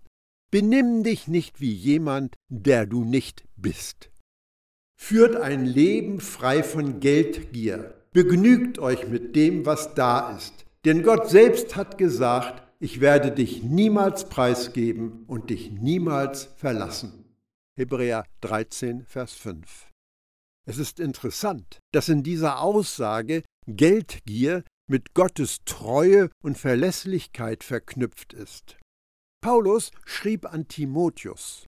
Benimm 0.51 1.03
dich 1.03 1.27
nicht 1.27 1.59
wie 1.59 1.73
jemand, 1.73 2.35
der 2.49 2.85
du 2.85 3.03
nicht 3.03 3.43
bist. 3.55 4.09
Führt 4.97 5.35
ein 5.35 5.65
Leben 5.65 6.21
frei 6.21 6.63
von 6.63 6.99
Geldgier. 6.99 7.93
Begnügt 8.11 8.79
euch 8.79 9.07
mit 9.07 9.35
dem, 9.35 9.65
was 9.65 9.93
da 9.93 10.35
ist. 10.35 10.65
Denn 10.85 11.03
Gott 11.03 11.29
selbst 11.29 11.75
hat 11.75 11.97
gesagt, 11.97 12.63
ich 12.79 13.01
werde 13.01 13.31
dich 13.31 13.61
niemals 13.61 14.29
preisgeben 14.29 15.25
und 15.27 15.49
dich 15.49 15.71
niemals 15.71 16.45
verlassen. 16.55 17.25
Hebräer 17.77 18.25
13, 18.41 19.05
Vers 19.05 19.33
5. 19.33 19.87
Es 20.65 20.77
ist 20.77 20.99
interessant, 20.99 21.79
dass 21.93 22.09
in 22.09 22.23
dieser 22.23 22.61
Aussage 22.61 23.43
Geldgier 23.67 24.63
mit 24.87 25.13
Gottes 25.13 25.59
Treue 25.65 26.29
und 26.41 26.57
Verlässlichkeit 26.57 27.63
verknüpft 27.63 28.33
ist. 28.33 28.77
Paulus 29.41 29.91
schrieb 30.05 30.51
an 30.51 30.67
Timotheus, 30.67 31.65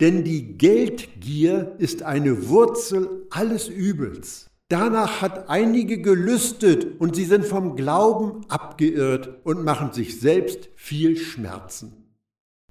denn 0.00 0.24
die 0.24 0.58
Geldgier 0.58 1.76
ist 1.78 2.02
eine 2.02 2.48
Wurzel 2.48 3.26
alles 3.30 3.68
Übels. 3.68 4.48
Danach 4.72 5.20
hat 5.20 5.50
einige 5.50 6.00
gelüstet 6.00 6.98
und 6.98 7.14
sie 7.14 7.26
sind 7.26 7.44
vom 7.44 7.76
Glauben 7.76 8.48
abgeirrt 8.48 9.44
und 9.44 9.64
machen 9.64 9.92
sich 9.92 10.18
selbst 10.18 10.70
viel 10.76 11.18
Schmerzen. 11.18 12.16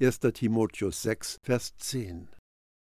1. 0.01 0.19
Timotheus 0.33 1.03
6, 1.03 1.37
Vers 1.43 1.77
10. 1.77 2.27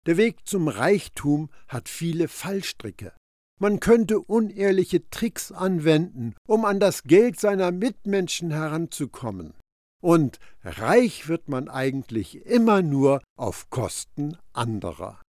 Der 0.06 0.18
Weg 0.18 0.48
zum 0.48 0.68
Reichtum 0.68 1.50
hat 1.68 1.90
viele 1.90 2.28
Fallstricke. 2.28 3.12
Man 3.60 3.80
könnte 3.80 4.20
unehrliche 4.20 5.10
Tricks 5.10 5.52
anwenden, 5.52 6.36
um 6.48 6.64
an 6.64 6.80
das 6.80 7.02
Geld 7.02 7.40
seiner 7.40 7.72
Mitmenschen 7.72 8.52
heranzukommen. 8.52 9.56
Und 10.00 10.38
reich 10.64 11.28
wird 11.28 11.50
man 11.50 11.70
eigentlich 11.70 12.46
immer 12.46 12.84
nur 12.84 13.24
auf 13.36 13.72
Kosten 13.72 14.38
anderer. 14.54 15.20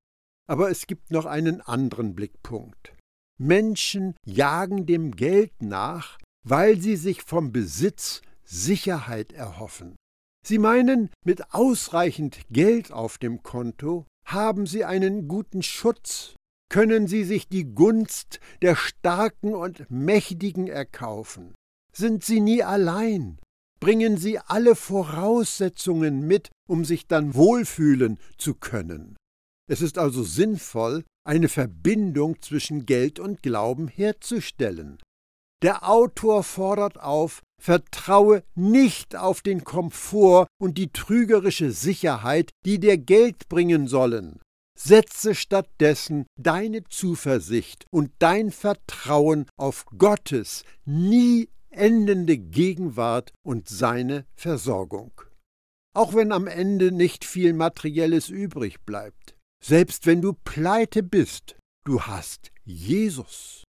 Aber 0.46 0.70
es 0.70 0.86
gibt 0.86 1.10
noch 1.10 1.24
einen 1.24 1.62
anderen 1.62 2.14
Blickpunkt. 2.14 2.92
Menschen 3.38 4.14
jagen 4.24 4.86
dem 4.86 5.12
Geld 5.12 5.62
nach, 5.62 6.18
weil 6.44 6.80
sie 6.80 6.96
sich 6.96 7.22
vom 7.22 7.52
Besitz 7.52 8.22
Sicherheit 8.44 9.32
erhoffen. 9.32 9.96
Sie 10.44 10.58
meinen, 10.58 11.10
mit 11.24 11.54
ausreichend 11.54 12.40
Geld 12.50 12.92
auf 12.92 13.18
dem 13.18 13.42
Konto 13.42 14.06
haben 14.26 14.66
sie 14.66 14.84
einen 14.84 15.28
guten 15.28 15.62
Schutz, 15.62 16.34
können 16.68 17.06
sie 17.06 17.24
sich 17.24 17.48
die 17.48 17.74
Gunst 17.74 18.40
der 18.60 18.76
Starken 18.76 19.54
und 19.54 19.90
Mächtigen 19.90 20.68
erkaufen. 20.68 21.54
Sind 21.94 22.24
sie 22.24 22.40
nie 22.40 22.62
allein, 22.62 23.38
bringen 23.78 24.16
sie 24.16 24.38
alle 24.38 24.74
Voraussetzungen 24.74 26.26
mit, 26.26 26.50
um 26.68 26.84
sich 26.84 27.06
dann 27.06 27.34
wohlfühlen 27.34 28.18
zu 28.38 28.54
können. 28.54 29.16
Es 29.70 29.80
ist 29.80 29.98
also 29.98 30.22
sinnvoll, 30.22 31.04
eine 31.24 31.48
Verbindung 31.48 32.40
zwischen 32.42 32.86
Geld 32.86 33.18
und 33.18 33.42
Glauben 33.42 33.88
herzustellen. 33.88 34.98
Der 35.62 35.88
Autor 35.88 36.42
fordert 36.42 36.98
auf, 37.00 37.42
vertraue 37.60 38.42
nicht 38.56 39.14
auf 39.14 39.42
den 39.42 39.62
Komfort 39.62 40.48
und 40.60 40.76
die 40.76 40.90
trügerische 40.90 41.70
Sicherheit, 41.70 42.50
die 42.64 42.80
dir 42.80 42.98
Geld 42.98 43.48
bringen 43.48 43.86
sollen. 43.86 44.40
Setze 44.76 45.36
stattdessen 45.36 46.26
deine 46.36 46.82
Zuversicht 46.84 47.86
und 47.92 48.10
dein 48.18 48.50
Vertrauen 48.50 49.46
auf 49.56 49.86
Gottes 49.96 50.64
nie 50.84 51.48
endende 51.70 52.36
Gegenwart 52.36 53.32
und 53.46 53.68
seine 53.68 54.26
Versorgung. 54.34 55.12
Auch 55.94 56.14
wenn 56.14 56.32
am 56.32 56.48
Ende 56.48 56.90
nicht 56.90 57.24
viel 57.24 57.52
Materielles 57.52 58.28
übrig 58.28 58.80
bleibt. 58.80 59.36
Selbst 59.64 60.06
wenn 60.06 60.20
du 60.20 60.32
pleite 60.32 61.04
bist, 61.04 61.56
du 61.84 62.02
hast 62.02 62.50
Jesus. 62.64 63.62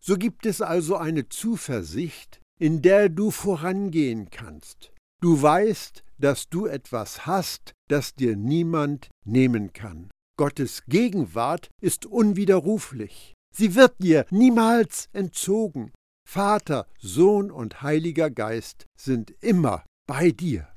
So 0.00 0.16
gibt 0.16 0.46
es 0.46 0.60
also 0.60 0.96
eine 0.96 1.28
Zuversicht, 1.28 2.40
in 2.60 2.80
der 2.80 3.08
du 3.08 3.32
vorangehen 3.32 4.30
kannst. 4.30 4.92
Du 5.20 5.42
weißt, 5.42 6.04
dass 6.18 6.48
du 6.48 6.66
etwas 6.66 7.26
hast, 7.26 7.72
das 7.88 8.14
dir 8.14 8.36
niemand 8.36 9.08
nehmen 9.24 9.72
kann. 9.72 10.10
Gottes 10.38 10.84
Gegenwart 10.86 11.70
ist 11.80 12.06
unwiderruflich. 12.06 13.34
Sie 13.52 13.74
wird 13.74 13.94
dir 14.00 14.26
niemals 14.30 15.08
entzogen. 15.12 15.92
Vater, 16.28 16.86
Sohn 17.00 17.50
und 17.50 17.82
Heiliger 17.82 18.30
Geist 18.30 18.86
sind 18.96 19.32
immer 19.40 19.84
bei 20.06 20.30
dir. 20.30 20.68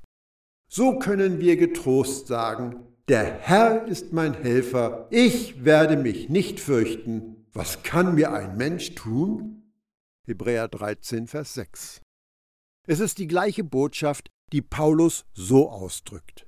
So 0.71 0.97
können 0.97 1.39
wir 1.39 1.55
getrost 1.57 2.27
sagen, 2.27 2.87
der 3.09 3.39
Herr 3.39 3.85
ist 3.87 4.13
mein 4.13 4.35
Helfer, 4.35 5.07
ich 5.09 5.65
werde 5.65 5.97
mich 5.97 6.29
nicht 6.29 6.59
fürchten. 6.59 7.47
Was 7.53 7.81
kann 7.81 8.13
mir 8.13 8.31
ein 8.31 8.55
Mensch 8.55 8.93
tun? 8.93 9.73
Hebräer 10.27 10.67
13, 10.67 11.25
Vers 11.25 11.55
6. 11.55 12.01
Es 12.87 12.99
ist 12.99 13.17
die 13.17 13.27
gleiche 13.27 13.63
Botschaft, 13.63 14.29
die 14.53 14.61
Paulus 14.61 15.25
so 15.33 15.71
ausdrückt. 15.71 16.45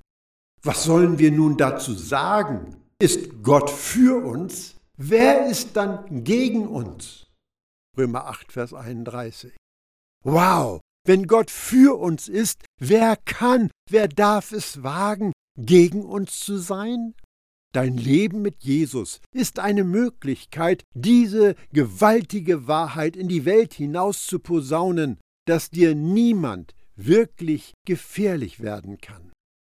Was 0.62 0.84
sollen 0.84 1.18
wir 1.18 1.32
nun 1.32 1.56
dazu 1.56 1.94
sagen? 1.94 2.76
Ist 3.00 3.42
Gott 3.42 3.68
für 3.68 4.24
uns? 4.24 4.76
Wer 4.96 5.48
ist 5.48 5.76
dann 5.76 6.22
gegen 6.22 6.68
uns? 6.68 7.26
Römer 7.98 8.26
8, 8.26 8.52
Vers 8.52 8.72
31. 8.72 9.52
Wow, 10.24 10.80
wenn 11.04 11.26
Gott 11.26 11.50
für 11.50 11.98
uns 11.98 12.28
ist, 12.28 12.62
wer 12.78 13.16
kann, 13.16 13.68
wer 13.90 14.06
darf 14.06 14.52
es 14.52 14.84
wagen, 14.84 15.32
gegen 15.56 16.04
uns 16.04 16.40
zu 16.40 16.58
sein? 16.58 17.14
Dein 17.72 17.96
Leben 17.96 18.42
mit 18.42 18.62
Jesus 18.62 19.20
ist 19.32 19.58
eine 19.58 19.84
Möglichkeit, 19.84 20.84
diese 20.94 21.54
gewaltige 21.72 22.66
Wahrheit 22.66 23.16
in 23.16 23.28
die 23.28 23.46
Welt 23.46 23.72
hinaus 23.72 24.26
zu 24.26 24.38
posaunen, 24.38 25.18
dass 25.46 25.70
dir 25.70 25.94
niemand 25.94 26.74
wirklich 26.96 27.72
gefährlich 27.86 28.60
werden 28.60 28.98
kann. 28.98 29.32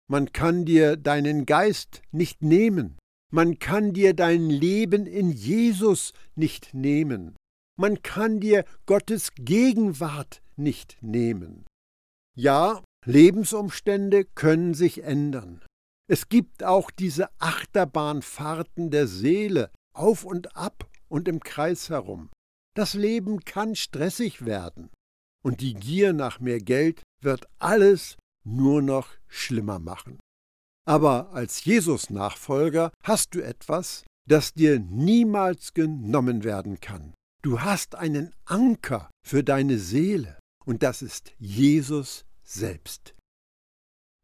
Man 0.10 0.34
kann 0.34 0.65
dir 0.65 0.98
deinen 0.98 1.46
Geist 1.46 2.01
nicht 2.12 2.42
nehmen, 2.42 2.98
man 3.32 3.60
kann 3.60 3.94
dir 3.94 4.13
dein 4.13 4.50
Leben 4.50 5.06
in 5.06 5.32
Jesus 5.32 6.13
nicht 6.36 6.74
nehmen, 6.74 7.36
man 7.80 8.01
kann 8.01 8.39
dir 8.39 8.65
Gottes 8.86 9.32
Gegenwart 9.36 10.42
nicht 10.56 10.98
nehmen. 11.01 11.65
Ja, 12.36 12.84
Lebensumstände 13.05 14.25
können 14.25 14.74
sich 14.74 15.03
ändern. 15.03 15.62
Es 16.10 16.29
gibt 16.29 16.63
auch 16.63 16.91
diese 16.91 17.29
Achterbahnfahrten 17.39 18.91
der 18.91 19.07
Seele 19.07 19.72
auf 19.93 20.24
und 20.24 20.55
ab 20.55 20.89
und 21.07 21.27
im 21.27 21.39
Kreis 21.39 21.89
herum. 21.89 22.29
Das 22.75 22.93
Leben 22.93 23.45
kann 23.45 23.75
stressig 23.75 24.45
werden 24.45 24.89
und 25.43 25.62
die 25.62 25.74
Gier 25.74 26.13
nach 26.13 26.39
mehr 26.39 26.60
Geld 26.60 27.03
wird 27.22 27.48
alles 27.60 28.17
nur 28.45 28.81
noch 28.81 29.10
schlimmer 29.27 29.79
machen. 29.79 30.19
Aber 30.86 31.31
als 31.33 31.63
Jesus-Nachfolger 31.63 32.91
hast 33.03 33.36
du 33.36 33.41
etwas, 33.41 34.03
das 34.27 34.53
dir 34.53 34.79
niemals 34.79 35.74
genommen 35.74 36.43
werden 36.43 36.79
kann. 36.79 37.13
Du 37.41 37.62
hast 37.62 37.95
einen 37.95 38.33
Anker 38.45 39.10
für 39.25 39.43
deine 39.43 39.77
Seele 39.77 40.39
und 40.65 40.83
das 40.83 41.01
ist 41.01 41.33
Jesus 41.38 42.25
selbst. 42.43 43.15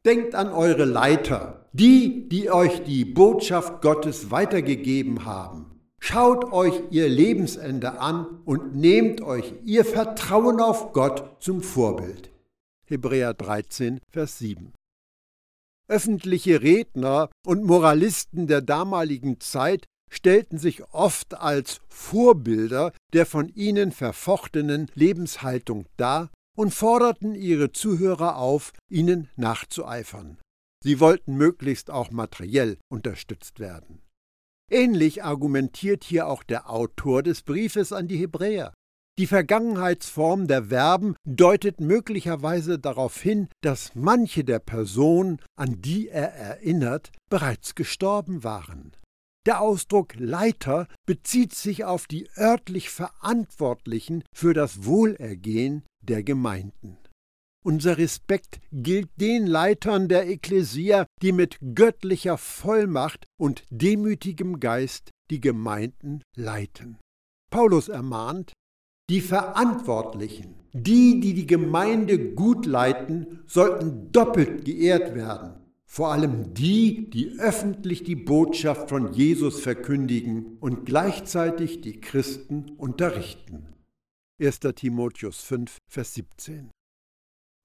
Denkt 0.05 0.35
an 0.35 0.49
eure 0.49 0.85
Leiter, 0.85 1.69
die, 1.73 2.29
die 2.29 2.49
euch 2.49 2.83
die 2.83 3.05
Botschaft 3.05 3.81
Gottes 3.81 4.31
weitergegeben 4.31 5.25
haben. 5.25 5.81
Schaut 5.99 6.51
euch 6.53 6.81
ihr 6.91 7.09
Lebensende 7.09 7.99
an 7.99 8.25
und 8.45 8.75
nehmt 8.75 9.21
euch 9.21 9.53
ihr 9.65 9.83
Vertrauen 9.83 10.61
auf 10.61 10.93
Gott 10.93 11.41
zum 11.41 11.61
Vorbild. 11.61 12.31
Hebräer 12.85 13.33
13, 13.33 13.99
Vers 14.09 14.39
7. 14.39 14.73
Öffentliche 15.89 16.61
Redner 16.61 17.29
und 17.45 17.65
Moralisten 17.65 18.47
der 18.47 18.61
damaligen 18.61 19.39
Zeit 19.39 19.85
stellten 20.09 20.57
sich 20.57 20.83
oft 20.93 21.35
als 21.35 21.81
Vorbilder 21.87 22.93
der 23.13 23.25
von 23.25 23.49
ihnen 23.49 23.91
verfochtenen 23.91 24.87
Lebenshaltung 24.95 25.85
dar 25.97 26.29
und 26.59 26.73
forderten 26.73 27.35
ihre 27.35 27.71
Zuhörer 27.71 28.35
auf, 28.35 28.73
ihnen 28.89 29.29
nachzueifern. 29.37 30.37
Sie 30.83 30.99
wollten 30.99 31.37
möglichst 31.37 31.89
auch 31.89 32.11
materiell 32.11 32.77
unterstützt 32.91 33.61
werden. 33.61 34.01
Ähnlich 34.69 35.23
argumentiert 35.23 36.03
hier 36.03 36.27
auch 36.27 36.43
der 36.43 36.69
Autor 36.69 37.23
des 37.23 37.43
Briefes 37.43 37.93
an 37.93 38.09
die 38.09 38.17
Hebräer. 38.17 38.73
Die 39.17 39.25
Vergangenheitsform 39.25 40.47
der 40.47 40.65
Verben 40.65 41.15
deutet 41.25 41.79
möglicherweise 41.79 42.77
darauf 42.77 43.21
hin, 43.21 43.47
dass 43.61 43.95
manche 43.95 44.43
der 44.43 44.59
Personen, 44.59 45.41
an 45.55 45.81
die 45.81 46.09
er 46.09 46.33
erinnert, 46.33 47.13
bereits 47.29 47.73
gestorben 47.73 48.43
waren. 48.43 48.91
Der 49.45 49.61
Ausdruck 49.61 50.15
Leiter 50.15 50.89
bezieht 51.05 51.55
sich 51.55 51.85
auf 51.85 52.05
die 52.05 52.27
örtlich 52.37 52.89
Verantwortlichen 52.89 54.23
für 54.35 54.53
das 54.53 54.83
Wohlergehen 54.83 55.85
der 56.09 56.23
Gemeinden. 56.23 56.97
Unser 57.63 57.97
Respekt 57.97 58.61
gilt 58.71 59.09
den 59.17 59.45
Leitern 59.45 60.07
der 60.07 60.27
Ekklesia, 60.27 61.05
die 61.21 61.33
mit 61.33 61.57
göttlicher 61.75 62.37
Vollmacht 62.37 63.25
und 63.37 63.63
demütigem 63.69 64.59
Geist 64.59 65.11
die 65.29 65.41
Gemeinden 65.41 66.21
leiten. 66.35 66.97
Paulus 67.51 67.89
ermahnt, 67.89 68.53
die 69.09 69.21
Verantwortlichen, 69.21 70.55
die, 70.71 71.19
die 71.19 71.33
die 71.33 71.47
Gemeinde 71.47 72.33
gut 72.33 72.65
leiten, 72.65 73.39
sollten 73.47 74.11
doppelt 74.11 74.65
geehrt 74.65 75.15
werden. 75.15 75.55
Vor 75.85 76.11
allem 76.11 76.53
die, 76.53 77.09
die 77.09 77.39
öffentlich 77.39 78.03
die 78.03 78.15
Botschaft 78.15 78.89
von 78.89 79.11
Jesus 79.11 79.59
verkündigen 79.59 80.57
und 80.59 80.85
gleichzeitig 80.85 81.81
die 81.81 81.99
Christen 81.99 82.71
unterrichten. 82.77 83.67
1. 84.41 84.59
Timotheus 84.73 85.41
5, 85.41 85.79
Vers 85.91 86.13
17. 86.13 86.71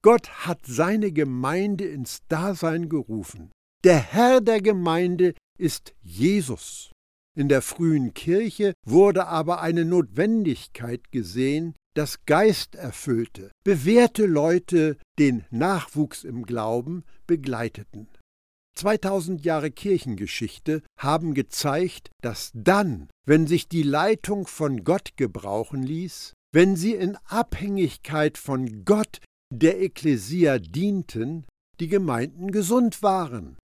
Gott 0.03 0.29
hat 0.45 0.67
seine 0.67 1.13
Gemeinde 1.13 1.85
ins 1.87 2.19
Dasein 2.27 2.89
gerufen. 2.89 3.53
Der 3.85 3.99
Herr 3.99 4.41
der 4.41 4.61
Gemeinde 4.61 5.35
ist 5.57 5.95
Jesus. 6.03 6.91
In 7.37 7.49
der 7.49 7.63
frühen 7.63 8.13
Kirche 8.13 8.75
wurde 8.85 9.29
aber 9.29 9.61
eine 9.61 9.85
Notwendigkeit 9.85 11.13
gesehen, 11.13 11.75
dass 11.95 12.27
geisterfüllte, 12.27 13.53
bewährte 13.65 14.27
Leute 14.27 14.99
den 15.21 15.45
Nachwuchs 15.51 16.25
im 16.25 16.45
Glauben 16.45 17.05
begleiteten. 17.29 18.09
2000 18.77 19.45
Jahre 19.45 19.71
Kirchengeschichte 19.71 20.83
haben 20.99 21.35
gezeigt, 21.35 22.11
dass 22.21 22.51
dann, 22.53 23.09
wenn 23.25 23.47
sich 23.47 23.69
die 23.69 23.85
Leitung 23.85 24.49
von 24.49 24.83
Gott 24.83 25.17
gebrauchen 25.17 25.85
ließ, 25.85 26.35
wenn 26.55 26.77
sie 26.77 26.95
in 26.95 27.17
Abhängigkeit 27.27 28.39
von 28.39 28.85
Gott 28.85 29.21
der 29.53 29.83
Ekklesia 29.83 30.61
dienten, 30.61 31.47
die 31.81 31.89
Gemeinden 31.89 32.53
gesund 32.53 33.03
waren. 33.03 33.59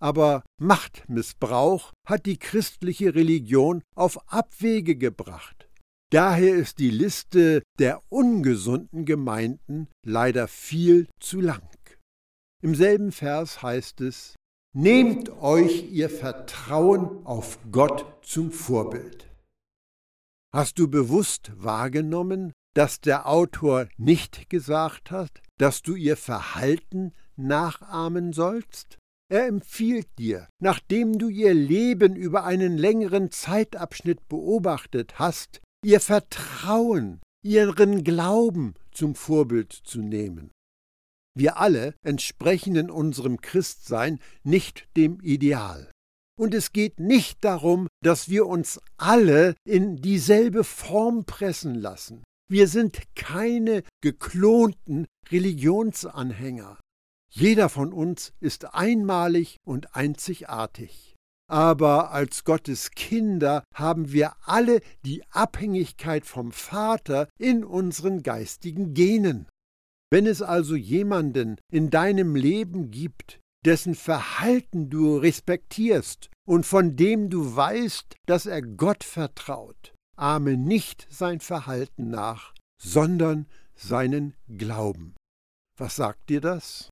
Aber 0.00 0.42
Machtmissbrauch 0.58 1.92
hat 2.08 2.24
die 2.24 2.38
christliche 2.38 3.14
Religion 3.14 3.82
auf 3.94 4.32
Abwege 4.32 4.96
gebracht. 4.96 5.68
Daher 6.10 6.54
ist 6.54 6.78
die 6.78 6.90
Liste 6.90 7.62
der 7.78 8.00
ungesunden 8.08 9.04
Gemeinden 9.04 9.88
leider 10.04 10.48
viel 10.48 11.08
zu 11.20 11.42
lang. 11.42 11.68
Im 12.62 12.74
selben 12.74 13.12
Vers 13.12 13.62
heißt 13.62 14.00
es, 14.00 14.34
Nehmt 14.74 15.28
euch 15.42 15.90
ihr 15.92 16.08
Vertrauen 16.08 17.26
auf 17.26 17.58
Gott 17.70 18.06
zum 18.22 18.50
Vorbild. 18.50 19.29
Hast 20.52 20.80
du 20.80 20.88
bewusst 20.88 21.52
wahrgenommen, 21.54 22.52
dass 22.74 23.00
der 23.00 23.28
Autor 23.28 23.88
nicht 23.96 24.50
gesagt 24.50 25.12
hat, 25.12 25.42
dass 25.58 25.82
du 25.82 25.94
ihr 25.94 26.16
Verhalten 26.16 27.12
nachahmen 27.36 28.32
sollst? 28.32 28.98
Er 29.30 29.46
empfiehlt 29.46 30.08
dir, 30.18 30.48
nachdem 30.60 31.18
du 31.18 31.28
ihr 31.28 31.54
Leben 31.54 32.16
über 32.16 32.44
einen 32.44 32.76
längeren 32.76 33.30
Zeitabschnitt 33.30 34.28
beobachtet 34.28 35.20
hast, 35.20 35.60
ihr 35.84 36.00
Vertrauen, 36.00 37.20
ihren 37.44 38.02
Glauben 38.02 38.74
zum 38.90 39.14
Vorbild 39.14 39.72
zu 39.72 40.00
nehmen. 40.00 40.50
Wir 41.36 41.58
alle 41.58 41.94
entsprechen 42.02 42.74
in 42.74 42.90
unserem 42.90 43.40
Christsein 43.40 44.18
nicht 44.42 44.88
dem 44.96 45.20
Ideal. 45.20 45.92
Und 46.40 46.54
es 46.54 46.72
geht 46.72 46.98
nicht 46.98 47.44
darum, 47.44 47.86
dass 48.02 48.30
wir 48.30 48.46
uns 48.46 48.80
alle 48.96 49.54
in 49.66 49.96
dieselbe 49.96 50.64
Form 50.64 51.26
pressen 51.26 51.74
lassen. 51.74 52.24
Wir 52.50 52.66
sind 52.66 53.14
keine 53.14 53.82
geklonten 54.00 55.06
Religionsanhänger. 55.30 56.80
Jeder 57.30 57.68
von 57.68 57.92
uns 57.92 58.32
ist 58.40 58.72
einmalig 58.74 59.58
und 59.66 59.94
einzigartig. 59.94 61.14
Aber 61.46 62.10
als 62.10 62.44
Gottes 62.44 62.92
Kinder 62.92 63.62
haben 63.74 64.10
wir 64.10 64.32
alle 64.46 64.80
die 65.04 65.22
Abhängigkeit 65.28 66.24
vom 66.24 66.52
Vater 66.52 67.28
in 67.38 67.64
unseren 67.64 68.22
geistigen 68.22 68.94
Genen. 68.94 69.46
Wenn 70.10 70.26
es 70.26 70.40
also 70.40 70.74
jemanden 70.74 71.58
in 71.70 71.90
deinem 71.90 72.34
Leben 72.34 72.90
gibt, 72.90 73.40
dessen 73.64 73.94
Verhalten 73.94 74.90
du 74.90 75.16
respektierst 75.18 76.30
und 76.46 76.66
von 76.66 76.96
dem 76.96 77.30
du 77.30 77.54
weißt, 77.54 78.16
dass 78.26 78.46
er 78.46 78.62
Gott 78.62 79.04
vertraut. 79.04 79.94
Ahme 80.16 80.56
nicht 80.56 81.06
sein 81.10 81.40
Verhalten 81.40 82.10
nach, 82.10 82.54
sondern 82.82 83.46
seinen 83.74 84.34
Glauben. 84.48 85.14
Was 85.76 85.96
sagt 85.96 86.28
dir 86.28 86.40
das? 86.40 86.90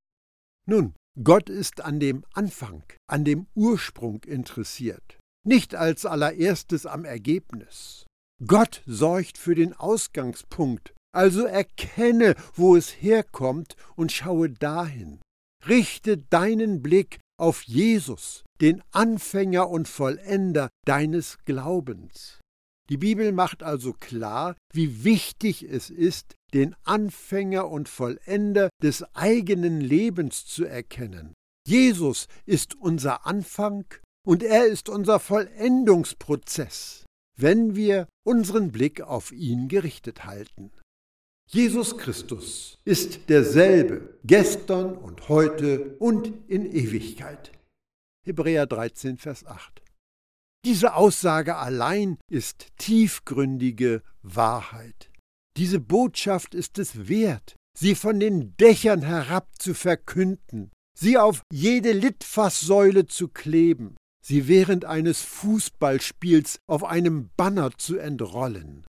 Nun, 0.66 0.94
Gott 1.22 1.50
ist 1.50 1.80
an 1.80 1.98
dem 1.98 2.24
Anfang, 2.32 2.84
an 3.08 3.24
dem 3.24 3.46
Ursprung 3.54 4.22
interessiert, 4.24 5.18
nicht 5.44 5.74
als 5.74 6.06
allererstes 6.06 6.86
am 6.86 7.04
Ergebnis. 7.04 8.06
Gott 8.46 8.82
sorgt 8.86 9.36
für 9.36 9.54
den 9.54 9.72
Ausgangspunkt, 9.74 10.94
also 11.12 11.44
erkenne, 11.44 12.36
wo 12.54 12.76
es 12.76 12.90
herkommt 12.90 13.74
und 13.96 14.12
schaue 14.12 14.50
dahin. 14.50 15.20
Richte 15.66 16.18
deinen 16.18 16.82
Blick 16.82 17.18
auf 17.38 17.62
Jesus, 17.62 18.44
den 18.60 18.82
Anfänger 18.90 19.68
und 19.68 19.88
Vollender 19.88 20.68
deines 20.84 21.38
Glaubens. 21.44 22.40
Die 22.90 22.96
Bibel 22.96 23.32
macht 23.32 23.62
also 23.62 23.92
klar, 23.92 24.56
wie 24.72 25.04
wichtig 25.04 25.62
es 25.62 25.90
ist, 25.90 26.34
den 26.54 26.74
Anfänger 26.84 27.68
und 27.68 27.88
Vollender 27.88 28.70
des 28.82 29.02
eigenen 29.14 29.80
Lebens 29.80 30.46
zu 30.46 30.64
erkennen. 30.64 31.34
Jesus 31.66 32.28
ist 32.46 32.74
unser 32.74 33.26
Anfang 33.26 33.84
und 34.26 34.42
er 34.42 34.66
ist 34.66 34.88
unser 34.88 35.20
Vollendungsprozess, 35.20 37.04
wenn 37.36 37.76
wir 37.76 38.08
unseren 38.26 38.72
Blick 38.72 39.02
auf 39.02 39.32
ihn 39.32 39.68
gerichtet 39.68 40.24
halten. 40.24 40.70
Jesus 41.50 41.96
Christus 41.96 42.78
ist 42.84 43.30
derselbe 43.30 44.18
gestern 44.22 44.94
und 44.94 45.30
heute 45.30 45.96
und 45.98 46.30
in 46.46 46.70
Ewigkeit. 46.70 47.52
Hebräer 48.26 48.66
13, 48.66 49.16
Vers 49.16 49.46
8. 49.46 49.80
Diese 50.66 50.92
Aussage 50.92 51.56
allein 51.56 52.18
ist 52.30 52.66
tiefgründige 52.76 54.02
Wahrheit. 54.20 55.10
Diese 55.56 55.80
Botschaft 55.80 56.54
ist 56.54 56.78
es 56.78 57.08
wert, 57.08 57.56
sie 57.78 57.94
von 57.94 58.20
den 58.20 58.54
Dächern 58.58 59.00
herab 59.00 59.48
zu 59.58 59.72
verkünden, 59.72 60.70
sie 60.98 61.16
auf 61.16 61.40
jede 61.50 61.92
Litfaßsäule 61.92 63.06
zu 63.06 63.28
kleben, 63.28 63.96
sie 64.22 64.48
während 64.48 64.84
eines 64.84 65.22
Fußballspiels 65.22 66.58
auf 66.66 66.84
einem 66.84 67.30
Banner 67.38 67.70
zu 67.78 67.96
entrollen. 67.96 68.84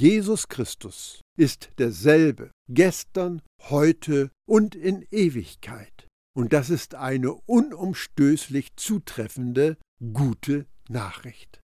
Jesus 0.00 0.48
Christus 0.48 1.20
ist 1.36 1.72
derselbe, 1.76 2.52
gestern, 2.70 3.42
heute 3.64 4.30
und 4.48 4.74
in 4.74 5.06
Ewigkeit. 5.10 6.08
Und 6.34 6.54
das 6.54 6.70
ist 6.70 6.94
eine 6.94 7.34
unumstößlich 7.34 8.76
zutreffende, 8.76 9.76
gute 10.14 10.64
Nachricht. 10.88 11.60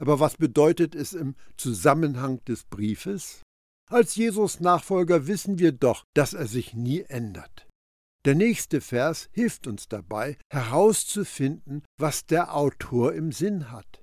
Aber 0.00 0.18
was 0.18 0.38
bedeutet 0.38 0.94
es 0.94 1.12
im 1.12 1.34
Zusammenhang 1.58 2.42
des 2.46 2.64
Briefes? 2.64 3.42
Als 3.90 4.16
Jesus 4.16 4.60
Nachfolger 4.60 5.26
wissen 5.26 5.58
wir 5.58 5.72
doch, 5.72 6.04
dass 6.16 6.32
er 6.32 6.46
sich 6.46 6.72
nie 6.72 7.02
ändert. 7.02 7.68
Der 8.24 8.34
nächste 8.34 8.80
Vers 8.80 9.28
hilft 9.32 9.66
uns 9.66 9.88
dabei, 9.88 10.38
herauszufinden, 10.50 11.82
was 12.00 12.24
der 12.24 12.56
Autor 12.56 13.12
im 13.12 13.30
Sinn 13.30 13.70
hat. 13.70 14.00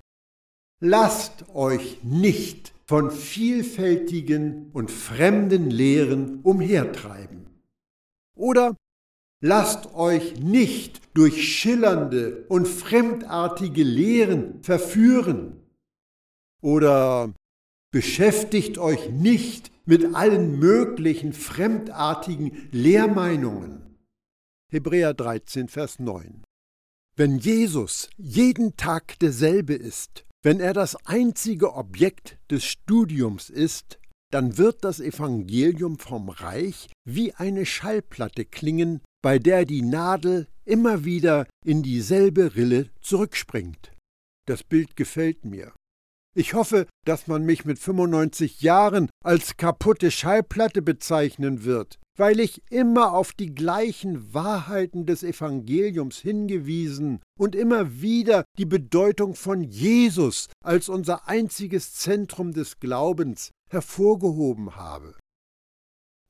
Lasst 0.80 1.48
euch 1.48 2.04
nicht 2.04 2.72
von 2.92 3.10
vielfältigen 3.10 4.70
und 4.74 4.90
fremden 4.90 5.70
Lehren 5.70 6.40
umhertreiben. 6.42 7.46
Oder 8.36 8.76
Lasst 9.40 9.94
euch 9.94 10.38
nicht 10.38 11.00
durch 11.16 11.42
schillernde 11.42 12.44
und 12.48 12.68
fremdartige 12.68 13.82
Lehren 13.82 14.62
verführen. 14.62 15.62
Oder 16.60 17.32
beschäftigt 17.90 18.76
euch 18.76 19.08
nicht 19.08 19.72
mit 19.86 20.14
allen 20.14 20.58
möglichen 20.58 21.32
fremdartigen 21.32 22.68
Lehrmeinungen. 22.72 23.96
Hebräer 24.70 25.14
13, 25.14 25.68
Vers 25.68 25.98
9. 25.98 26.42
Wenn 27.16 27.38
Jesus 27.38 28.10
jeden 28.18 28.76
Tag 28.76 29.18
derselbe 29.18 29.72
ist, 29.72 30.26
wenn 30.42 30.60
er 30.60 30.72
das 30.72 30.96
einzige 31.06 31.74
Objekt 31.74 32.38
des 32.50 32.64
Studiums 32.64 33.48
ist, 33.48 33.98
dann 34.32 34.56
wird 34.56 34.82
das 34.82 34.98
Evangelium 34.98 35.98
vom 35.98 36.28
Reich 36.30 36.88
wie 37.04 37.34
eine 37.34 37.66
Schallplatte 37.66 38.44
klingen, 38.44 39.00
bei 39.22 39.38
der 39.38 39.64
die 39.64 39.82
Nadel 39.82 40.48
immer 40.64 41.04
wieder 41.04 41.46
in 41.64 41.82
dieselbe 41.82 42.56
Rille 42.56 42.90
zurückspringt. 43.00 43.92
Das 44.46 44.64
Bild 44.64 44.96
gefällt 44.96 45.44
mir. 45.44 45.72
Ich 46.34 46.54
hoffe, 46.54 46.86
dass 47.04 47.26
man 47.26 47.44
mich 47.44 47.64
mit 47.64 47.78
95 47.78 48.62
Jahren 48.62 49.10
als 49.22 49.58
kaputte 49.58 50.10
Schallplatte 50.10 50.80
bezeichnen 50.80 51.64
wird, 51.64 51.98
weil 52.16 52.40
ich 52.40 52.62
immer 52.70 53.12
auf 53.12 53.32
die 53.32 53.54
gleichen 53.54 54.34
Wahrheiten 54.34 55.06
des 55.06 55.22
Evangeliums 55.22 56.18
hingewiesen 56.18 57.20
und 57.38 57.54
immer 57.54 58.00
wieder 58.00 58.44
die 58.58 58.66
Bedeutung 58.66 59.34
von 59.34 59.62
Jesus 59.62 60.48
als 60.62 60.88
unser 60.88 61.28
einziges 61.28 61.94
Zentrum 61.94 62.52
des 62.52 62.78
Glaubens 62.80 63.50
hervorgehoben 63.70 64.76
habe. 64.76 65.14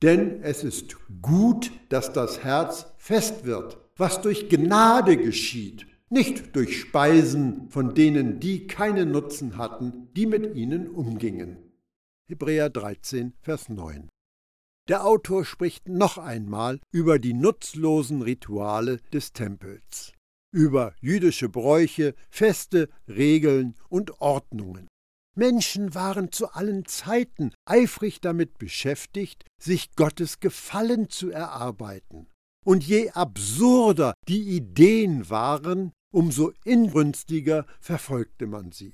Denn 0.01 0.41
es 0.41 0.63
ist 0.63 0.97
gut, 1.21 1.71
dass 1.89 2.11
das 2.13 2.43
Herz 2.43 2.93
fest 2.97 3.45
wird, 3.45 3.77
was 3.95 4.21
durch 4.21 4.49
Gnade 4.49 5.17
geschieht, 5.17 5.87
nicht 6.09 6.55
durch 6.55 6.79
Speisen 6.79 7.69
von 7.69 7.95
denen, 7.95 8.39
die 8.39 8.67
keinen 8.67 9.11
Nutzen 9.11 9.57
hatten, 9.57 10.09
die 10.13 10.25
mit 10.25 10.55
ihnen 10.55 10.89
umgingen. 10.89 11.57
Hebräer 12.27 12.69
13, 12.69 13.33
Vers 13.41 13.69
9. 13.69 14.09
Der 14.89 15.05
Autor 15.05 15.45
spricht 15.45 15.87
noch 15.87 16.17
einmal 16.17 16.81
über 16.91 17.17
die 17.17 17.33
nutzlosen 17.33 18.21
Rituale 18.21 18.97
des 19.13 19.31
Tempels, 19.31 20.11
über 20.51 20.93
jüdische 20.99 21.47
Bräuche, 21.47 22.15
Feste, 22.29 22.89
Regeln 23.07 23.75
und 23.87 24.19
Ordnungen. 24.19 24.89
Menschen 25.35 25.95
waren 25.95 26.33
zu 26.33 26.49
allen 26.49 26.85
Zeiten 26.85 27.53
eifrig 27.65 28.19
damit 28.19 28.57
beschäftigt, 28.57 29.45
sich 29.57 29.95
Gottes 29.95 30.41
Gefallen 30.41 31.09
zu 31.09 31.31
erarbeiten. 31.31 32.27
Und 32.65 32.83
je 32.85 33.09
absurder 33.11 34.13
die 34.27 34.55
Ideen 34.55 35.29
waren, 35.29 35.93
umso 36.13 36.51
inbrünstiger 36.65 37.65
verfolgte 37.79 38.47
man 38.47 38.73
sie. 38.73 38.93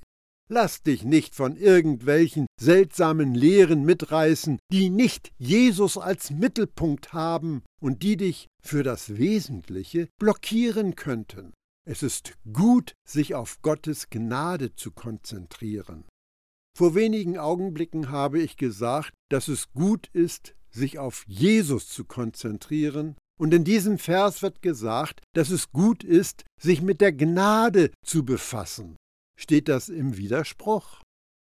Lass 0.51 0.81
dich 0.81 1.03
nicht 1.03 1.35
von 1.35 1.55
irgendwelchen 1.57 2.47
seltsamen 2.59 3.35
Lehren 3.35 3.85
mitreißen, 3.85 4.57
die 4.71 4.89
nicht 4.89 5.31
Jesus 5.37 5.95
als 5.97 6.31
Mittelpunkt 6.31 7.13
haben 7.13 7.61
und 7.79 8.01
die 8.01 8.17
dich 8.17 8.47
für 8.63 8.81
das 8.81 9.17
Wesentliche 9.17 10.09
blockieren 10.17 10.95
könnten. 10.95 11.53
Es 11.87 12.01
ist 12.01 12.33
gut, 12.51 12.93
sich 13.07 13.35
auf 13.35 13.61
Gottes 13.61 14.09
Gnade 14.09 14.73
zu 14.75 14.91
konzentrieren. 14.91 16.05
Vor 16.75 16.95
wenigen 16.95 17.37
Augenblicken 17.37 18.09
habe 18.09 18.39
ich 18.39 18.57
gesagt, 18.57 19.13
dass 19.29 19.49
es 19.49 19.71
gut 19.73 20.09
ist, 20.13 20.55
sich 20.71 20.97
auf 20.97 21.25
Jesus 21.27 21.89
zu 21.89 22.05
konzentrieren, 22.05 23.15
und 23.39 23.53
in 23.53 23.63
diesem 23.63 23.97
Vers 23.97 24.41
wird 24.41 24.61
gesagt, 24.61 25.21
dass 25.33 25.49
es 25.49 25.71
gut 25.71 26.03
ist, 26.03 26.43
sich 26.61 26.81
mit 26.81 26.99
der 26.99 27.13
Gnade 27.13 27.91
zu 28.05 28.25
befassen. 28.25 28.97
Steht 29.41 29.69
das 29.69 29.87
im 29.87 30.17
Widerspruch? 30.17 31.01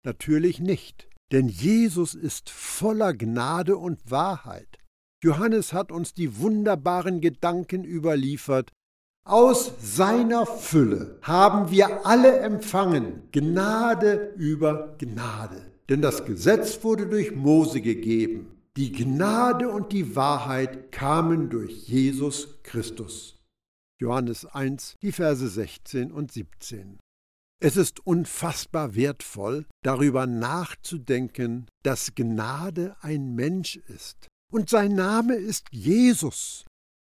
Natürlich 0.05 0.61
nicht, 0.61 1.09
denn 1.33 1.49
Jesus 1.49 2.15
ist 2.15 2.51
voller 2.51 3.15
Gnade 3.15 3.79
und 3.79 4.11
Wahrheit. 4.11 4.79
Johannes 5.25 5.73
hat 5.73 5.91
uns 5.91 6.13
die 6.13 6.39
wunderbaren 6.39 7.23
Gedanken 7.23 7.85
überliefert, 7.85 8.73
aus 9.25 9.73
seiner 9.81 10.45
Fülle 10.45 11.19
haben 11.23 11.71
wir 11.71 12.07
alle 12.07 12.39
empfangen, 12.41 13.23
Gnade 13.33 14.35
über 14.37 14.97
Gnade. 14.99 15.61
Denn 15.89 16.03
das 16.03 16.27
Gesetz 16.27 16.85
wurde 16.85 17.07
durch 17.07 17.35
Mose 17.35 17.81
gegeben. 17.81 18.59
Die 18.77 18.93
Gnade 18.93 19.71
und 19.71 19.93
die 19.93 20.15
Wahrheit 20.15 20.93
kamen 20.93 21.49
durch 21.49 21.89
Jesus 21.89 22.63
Christus. 22.63 23.39
Johannes 23.99 24.45
1, 24.45 24.97
die 25.01 25.13
Verse 25.13 25.49
16 25.49 26.13
und 26.13 26.31
17. 26.31 26.99
Es 27.61 27.77
ist 27.77 28.07
unfassbar 28.07 28.95
wertvoll, 28.95 29.67
darüber 29.83 30.27
nachzudenken, 30.27 31.67
dass 31.83 32.15
Gnade 32.15 32.97
ein 33.01 33.35
Mensch 33.35 33.77
ist. 33.77 34.29
Und 34.53 34.71
sein 34.71 34.95
Name 34.95 35.35
ist 35.35 35.67
Jesus. 35.73 36.65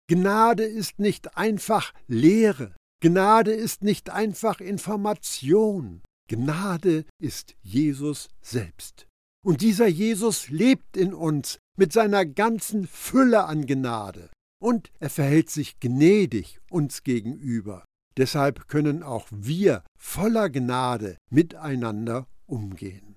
Gnade 0.08 0.64
ist 0.64 0.98
nicht 0.98 1.36
einfach 1.36 1.92
Lehre. 2.06 2.74
Gnade 3.00 3.52
ist 3.52 3.84
nicht 3.84 4.08
einfach 4.08 4.60
Information. 4.60 6.02
Gnade 6.28 7.04
ist 7.20 7.54
Jesus 7.60 8.28
selbst. 8.40 9.06
Und 9.44 9.60
dieser 9.60 9.86
Jesus 9.86 10.48
lebt 10.48 10.96
in 10.96 11.12
uns 11.12 11.58
mit 11.78 11.92
seiner 11.92 12.24
ganzen 12.24 12.86
Fülle 12.86 13.44
an 13.44 13.66
Gnade. 13.66 14.30
Und 14.60 14.90
er 14.98 15.10
verhält 15.10 15.50
sich 15.50 15.78
gnädig 15.78 16.58
uns 16.70 17.04
gegenüber. 17.04 17.84
Deshalb 18.18 18.66
können 18.66 19.04
auch 19.04 19.28
wir 19.30 19.84
voller 19.96 20.50
Gnade 20.50 21.16
miteinander 21.30 22.26
umgehen. 22.46 23.16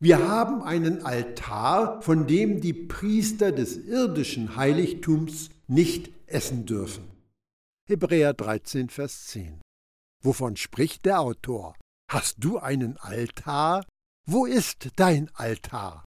Wir 0.00 0.26
haben 0.26 0.62
einen 0.62 1.04
Altar, 1.04 2.00
von 2.02 2.26
dem 2.26 2.60
die 2.62 2.72
Priester 2.72 3.52
des 3.52 3.76
irdischen 3.76 4.56
Heiligtums 4.56 5.50
nicht 5.68 6.10
essen 6.26 6.64
dürfen. 6.64 7.04
Hebräer 7.86 8.32
13, 8.32 8.88
Vers 8.88 9.26
10. 9.26 9.60
Wovon 10.22 10.56
spricht 10.56 11.04
der 11.04 11.20
Autor? 11.20 11.76
Hast 12.10 12.36
du 12.38 12.58
einen 12.58 12.96
Altar? 12.96 13.84
Wo 14.26 14.46
ist 14.46 14.88
dein 14.96 15.30
Altar? 15.34 16.02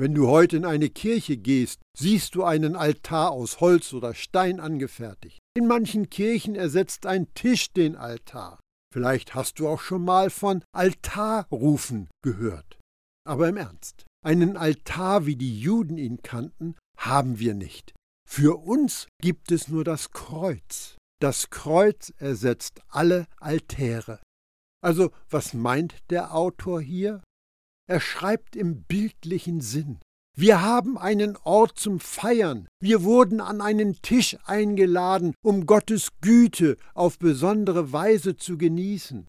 Wenn 0.00 0.14
du 0.14 0.28
heute 0.28 0.56
in 0.56 0.64
eine 0.64 0.88
Kirche 0.88 1.36
gehst, 1.36 1.82
siehst 1.94 2.34
du 2.34 2.42
einen 2.42 2.74
Altar 2.74 3.32
aus 3.32 3.60
Holz 3.60 3.92
oder 3.92 4.14
Stein 4.14 4.58
angefertigt. 4.58 5.40
In 5.54 5.66
manchen 5.66 6.08
Kirchen 6.08 6.54
ersetzt 6.54 7.04
ein 7.04 7.34
Tisch 7.34 7.70
den 7.74 7.96
Altar. 7.96 8.58
Vielleicht 8.94 9.34
hast 9.34 9.58
du 9.58 9.68
auch 9.68 9.82
schon 9.82 10.02
mal 10.02 10.30
von 10.30 10.64
Altarrufen 10.72 12.08
gehört. 12.24 12.78
Aber 13.28 13.46
im 13.46 13.58
Ernst, 13.58 14.06
einen 14.24 14.56
Altar, 14.56 15.26
wie 15.26 15.36
die 15.36 15.60
Juden 15.60 15.98
ihn 15.98 16.22
kannten, 16.22 16.76
haben 16.96 17.38
wir 17.38 17.52
nicht. 17.52 17.92
Für 18.26 18.56
uns 18.56 19.06
gibt 19.20 19.52
es 19.52 19.68
nur 19.68 19.84
das 19.84 20.12
Kreuz. 20.12 20.96
Das 21.20 21.50
Kreuz 21.50 22.10
ersetzt 22.16 22.80
alle 22.88 23.26
Altäre. 23.38 24.18
Also 24.82 25.10
was 25.28 25.52
meint 25.52 25.98
der 26.08 26.34
Autor 26.34 26.80
hier? 26.80 27.20
Er 27.90 27.98
schreibt 27.98 28.54
im 28.54 28.84
bildlichen 28.84 29.60
Sinn. 29.60 29.98
Wir 30.38 30.62
haben 30.62 30.96
einen 30.96 31.36
Ort 31.38 31.76
zum 31.76 31.98
Feiern. 31.98 32.68
Wir 32.80 33.02
wurden 33.02 33.40
an 33.40 33.60
einen 33.60 34.00
Tisch 34.00 34.38
eingeladen, 34.44 35.34
um 35.42 35.66
Gottes 35.66 36.10
Güte 36.20 36.76
auf 36.94 37.18
besondere 37.18 37.92
Weise 37.92 38.36
zu 38.36 38.56
genießen. 38.56 39.26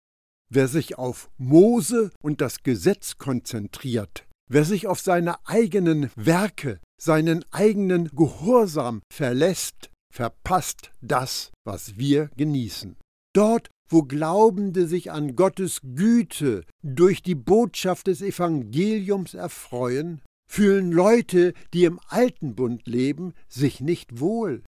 Wer 0.54 0.68
sich 0.68 1.00
auf 1.00 1.32
Mose 1.40 2.12
und 2.22 2.40
das 2.40 2.62
Gesetz 2.62 3.18
konzentriert, 3.18 4.28
wer 4.48 4.64
sich 4.64 4.86
auf 4.86 5.00
seine 5.00 5.44
eigenen 5.48 6.12
Werke, 6.16 6.80
seinen 7.02 7.44
eigenen 7.50 8.10
Gehorsam 8.10 9.02
verlässt, 9.12 9.90
verpasst 10.14 10.92
das, 11.02 11.50
was 11.66 11.98
wir 11.98 12.30
genießen. 12.38 12.96
Dort 13.34 13.70
wo 13.92 14.04
Glaubende 14.04 14.88
sich 14.88 15.12
an 15.12 15.36
Gottes 15.36 15.82
Güte 15.84 16.64
durch 16.82 17.22
die 17.22 17.36
Botschaft 17.36 18.08
des 18.08 18.22
Evangeliums 18.22 19.34
erfreuen, 19.34 20.22
fühlen 20.50 20.92
Leute, 20.92 21.54
die 21.74 21.86
im 21.86 22.00
alten 22.08 22.56
Bund 22.56 22.88
leben, 22.88 23.34
sich 23.48 23.82
nicht 23.82 24.20
wohl. 24.20 24.64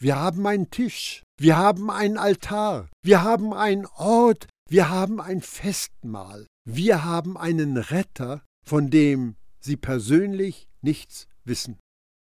Wir 0.00 0.16
haben 0.16 0.46
einen 0.46 0.70
Tisch, 0.70 1.24
wir 1.38 1.56
haben 1.56 1.90
einen 1.90 2.18
Altar, 2.18 2.88
wir 3.02 3.22
haben 3.22 3.52
einen 3.52 3.86
Ort, 3.86 4.46
wir 4.68 4.90
haben 4.90 5.20
ein 5.20 5.42
Festmahl, 5.42 6.46
wir 6.64 7.04
haben 7.04 7.36
einen 7.36 7.76
Retter, 7.76 8.42
von 8.64 8.90
dem 8.90 9.34
sie 9.60 9.76
persönlich 9.76 10.68
nichts 10.82 11.26
wissen. 11.44 11.78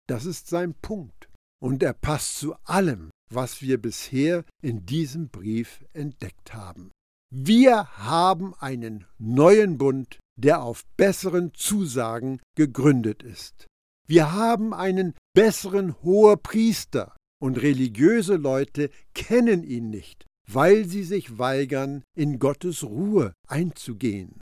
Das 0.07 0.25
ist 0.25 0.47
sein 0.47 0.73
Punkt. 0.73 1.29
Und 1.61 1.83
er 1.83 1.93
passt 1.93 2.37
zu 2.37 2.55
allem, 2.63 3.09
was 3.29 3.61
wir 3.61 3.81
bisher 3.81 4.43
in 4.61 4.85
diesem 4.85 5.29
Brief 5.29 5.83
entdeckt 5.93 6.53
haben. 6.53 6.91
Wir 7.33 7.97
haben 7.97 8.53
einen 8.55 9.05
neuen 9.17 9.77
Bund, 9.77 10.19
der 10.39 10.61
auf 10.61 10.85
besseren 10.95 11.53
Zusagen 11.53 12.39
gegründet 12.55 13.23
ist. 13.23 13.67
Wir 14.07 14.31
haben 14.31 14.73
einen 14.73 15.13
besseren 15.35 16.01
Hohepriester 16.03 17.15
und 17.41 17.61
religiöse 17.61 18.37
Leute 18.37 18.89
kennen 19.13 19.63
ihn 19.63 19.89
nicht, 19.89 20.25
weil 20.49 20.85
sie 20.85 21.03
sich 21.03 21.37
weigern, 21.37 22.03
in 22.15 22.39
Gottes 22.39 22.83
Ruhe 22.83 23.33
einzugehen. 23.47 24.39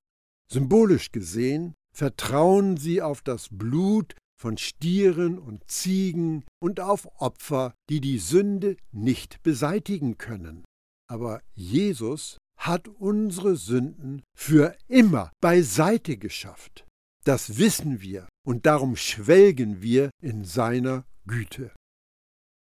Symbolisch 0.51 1.11
gesehen 1.11 1.73
vertrauen 1.95 2.77
sie 2.77 3.01
auf 3.01 3.21
das 3.21 3.47
Blut 3.49 4.13
von 4.37 4.57
Stieren 4.57 5.39
und 5.39 5.69
Ziegen 5.69 6.43
und 6.59 6.79
auf 6.79 7.07
Opfer, 7.19 7.73
die 7.89 8.01
die 8.01 8.19
Sünde 8.19 8.77
nicht 8.91 9.41
beseitigen 9.43 10.17
können. 10.17 10.65
Aber 11.07 11.41
Jesus 11.53 12.37
hat 12.57 12.87
unsere 12.87 13.55
Sünden 13.55 14.23
für 14.35 14.75
immer 14.87 15.31
beiseite 15.41 16.17
geschafft. 16.17 16.85
Das 17.23 17.57
wissen 17.57 18.01
wir 18.01 18.27
und 18.45 18.65
darum 18.65 18.95
schwelgen 18.95 19.81
wir 19.81 20.11
in 20.21 20.43
seiner 20.45 21.05
Güte. 21.27 21.71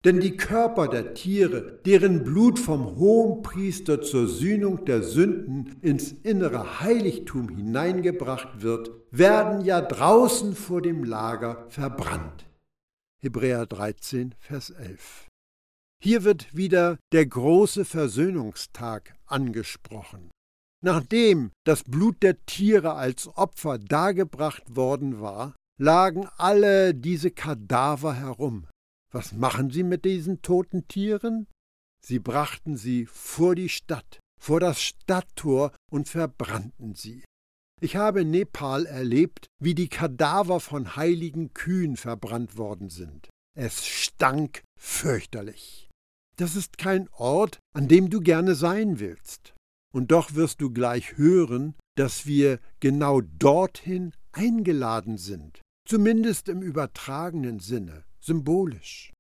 Denn 0.05 0.21
die 0.21 0.38
Körper 0.38 0.88
der 0.88 1.13
Tiere, 1.13 1.81
deren 1.85 2.23
Blut 2.23 2.57
vom 2.57 2.95
Hohenpriester 2.97 4.01
zur 4.01 4.29
Sühnung 4.29 4.85
der 4.85 5.03
Sünden 5.03 5.77
ins 5.81 6.13
innere 6.13 6.79
Heiligtum 6.79 7.49
hineingebracht 7.49 8.62
wird, 8.62 8.91
werden 9.12 9.59
ja 9.65 9.81
draußen 9.81 10.55
vor 10.55 10.81
dem 10.81 11.03
Lager 11.03 11.65
verbrannt. 11.69 12.45
Hebräer 13.21 13.65
13, 13.65 14.35
Vers 14.39 14.69
11. 14.69 15.27
Hier 16.01 16.23
wird 16.23 16.55
wieder 16.55 16.97
der 17.12 17.25
große 17.25 17.83
Versöhnungstag 17.83 19.15
angesprochen. 19.25 20.31
Nachdem 20.81 21.51
das 21.65 21.83
Blut 21.83 22.23
der 22.23 22.45
Tiere 22.45 22.93
als 22.93 23.27
Opfer 23.35 23.77
dargebracht 23.77 24.63
worden 24.73 25.19
war, 25.19 25.55
lagen 25.77 26.29
alle 26.38 26.95
diese 26.95 27.31
Kadaver 27.31 28.13
herum, 28.13 28.65
was 29.12 29.34
machen 29.34 29.72
sie 29.72 29.84
mit 29.84 30.06
diesen 30.06 30.41
toten 30.41 30.88
Tieren? 30.88 31.48
Sie 32.02 32.19
brachten 32.19 32.78
sie 32.78 33.06
vor 33.06 33.56
die 33.56 33.69
Stadt, 33.69 34.19
vor 34.39 34.60
das 34.60 34.82
Stadttor 34.82 35.72
und 35.91 36.08
verbrannten 36.08 36.95
sie. 36.95 37.24
Ich 37.82 37.95
habe 37.95 38.22
in 38.22 38.32
Nepal 38.32 38.86
erlebt, 38.86 39.48
wie 39.60 39.74
die 39.74 39.89
Kadaver 39.89 40.60
von 40.60 40.95
heiligen 40.95 41.54
Kühen 41.54 41.98
verbrannt 41.98 42.58
worden 42.58 42.89
sind. 42.89 43.30
Es 43.58 43.86
stank 43.86 44.63
fürchterlich. 44.78 45.89
Das 46.38 46.56
ist 46.56 46.78
kein 46.78 47.10
Ort, 47.10 47.60
an 47.74 47.88
dem 47.88 48.10
du 48.10 48.22
gerne 48.22 48.56
sein 48.56 49.00
willst. 49.00 49.54
Und 49.91 50.12
doch 50.12 50.36
wirst 50.36 50.62
du 50.62 50.72
gleich 50.72 51.17
hören, 51.17 51.76
dass 51.95 52.26
wir 52.26 52.60
genau 52.80 53.22
dorthin 53.22 54.13
eingeladen 54.32 55.17
sind, 55.17 55.62
zumindest 55.86 56.48
im 56.48 56.62
übertragenen 56.62 57.60
Sinne 57.60 58.06
symbolisch. 58.19 59.13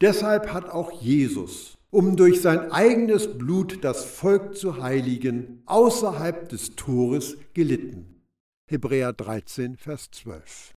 Deshalb 0.00 0.52
hat 0.52 0.68
auch 0.68 1.00
Jesus, 1.00 1.78
um 1.90 2.16
durch 2.16 2.40
sein 2.40 2.72
eigenes 2.72 3.38
Blut 3.38 3.84
das 3.84 4.04
Volk 4.04 4.56
zu 4.56 4.82
heiligen, 4.82 5.62
außerhalb 5.66 6.48
des 6.48 6.74
Tores 6.76 7.36
gelitten. 7.54 8.22
Hebräer 8.68 9.12
13, 9.12 9.76
Vers 9.76 10.10
12. 10.10 10.72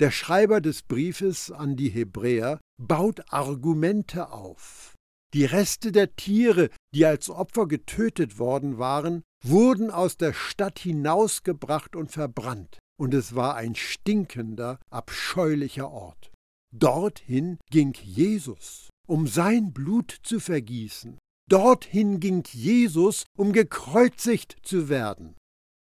Der 0.00 0.10
Schreiber 0.10 0.60
des 0.60 0.82
Briefes 0.82 1.50
an 1.50 1.76
die 1.76 1.88
Hebräer 1.88 2.60
baut 2.80 3.20
Argumente 3.32 4.30
auf. 4.30 4.94
Die 5.34 5.44
Reste 5.44 5.92
der 5.92 6.14
Tiere, 6.16 6.70
die 6.94 7.04
als 7.04 7.28
Opfer 7.28 7.66
getötet 7.66 8.38
worden 8.38 8.78
waren, 8.78 9.22
wurden 9.44 9.90
aus 9.90 10.16
der 10.16 10.32
Stadt 10.32 10.78
hinausgebracht 10.78 11.96
und 11.96 12.10
verbrannt, 12.10 12.78
und 12.98 13.12
es 13.12 13.34
war 13.34 13.56
ein 13.56 13.74
stinkender, 13.74 14.78
abscheulicher 14.90 15.90
Ort. 15.90 16.30
Dorthin 16.74 17.58
ging 17.70 17.94
Jesus, 18.02 18.90
um 19.06 19.26
sein 19.26 19.72
Blut 19.72 20.14
zu 20.22 20.38
vergießen. 20.38 21.18
Dorthin 21.48 22.20
ging 22.20 22.44
Jesus, 22.50 23.24
um 23.36 23.52
gekreuzigt 23.52 24.56
zu 24.62 24.88
werden. 24.88 25.34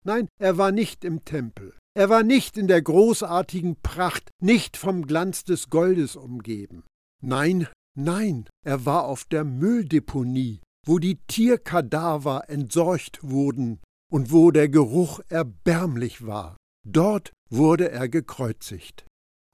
Nein, 0.04 0.28
er 0.40 0.56
war 0.56 0.70
nicht 0.70 1.04
im 1.04 1.24
Tempel. 1.24 1.76
Er 1.96 2.08
war 2.08 2.22
nicht 2.22 2.56
in 2.56 2.68
der 2.68 2.80
großartigen 2.80 3.76
Pracht, 3.82 4.30
nicht 4.40 4.76
vom 4.76 5.04
Glanz 5.06 5.42
des 5.42 5.68
Goldes 5.68 6.14
umgeben. 6.14 6.84
Nein, 7.20 7.66
nein, 7.96 8.48
er 8.64 8.86
war 8.86 9.04
auf 9.04 9.24
der 9.24 9.44
Mülldeponie, 9.44 10.60
wo 10.86 11.00
die 11.00 11.18
Tierkadaver 11.26 12.48
entsorgt 12.48 13.18
wurden 13.22 13.80
und 14.12 14.30
wo 14.30 14.52
der 14.52 14.68
Geruch 14.68 15.20
erbärmlich 15.28 16.24
war. 16.24 16.56
Dort 16.86 17.32
wurde 17.50 17.90
er 17.90 18.08
gekreuzigt. 18.08 19.07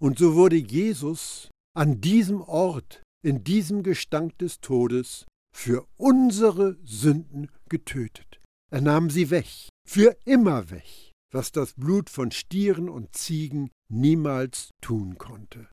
Und 0.05 0.19
so 0.19 0.35
wurde 0.35 0.57
Jesus 0.57 1.49
an 1.75 2.03
diesem 2.03 2.43
Ort, 2.43 3.03
in 3.25 3.43
diesem 3.43 3.83
Gestank 3.83 4.37
des 4.37 4.61
Todes, 4.61 5.25
für 5.57 5.87
unsere 5.97 6.77
Sünden 6.85 7.51
getötet. 7.71 8.39
Er 8.71 8.83
nahm 8.83 9.09
sie 9.09 9.31
weg, 9.31 9.47
für 9.89 10.15
immer 10.27 10.71
weg, 10.71 11.13
was 11.33 11.53
das 11.53 11.73
Blut 11.73 12.11
von 12.11 12.33
Stieren 12.33 12.91
und 12.91 13.17
Ziegen 13.17 13.71
niemals 13.91 14.69
tun 14.83 15.17
konnte. 15.17 15.69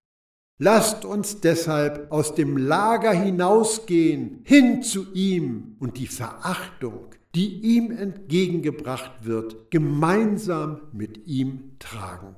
Lasst 0.61 1.03
uns 1.03 1.41
deshalb 1.41 2.09
aus 2.09 2.33
dem 2.33 2.55
Lager 2.55 3.11
hinausgehen, 3.11 4.43
hin 4.45 4.81
zu 4.81 5.11
ihm 5.13 5.75
und 5.81 5.97
die 5.97 6.07
Verachtung, 6.07 7.07
die 7.35 7.59
ihm 7.59 7.91
entgegengebracht 7.91 9.25
wird, 9.25 9.69
gemeinsam 9.71 10.79
mit 10.93 11.27
ihm 11.27 11.75
tragen. 11.79 12.37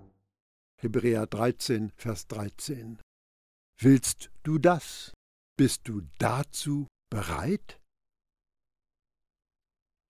Hebräer 0.83 1.27
13, 1.27 1.93
Vers 1.95 2.27
13. 2.27 2.99
Willst 3.79 4.31
du 4.43 4.57
das? 4.57 5.13
Bist 5.57 5.87
du 5.87 6.01
dazu 6.19 6.87
bereit? 7.09 7.79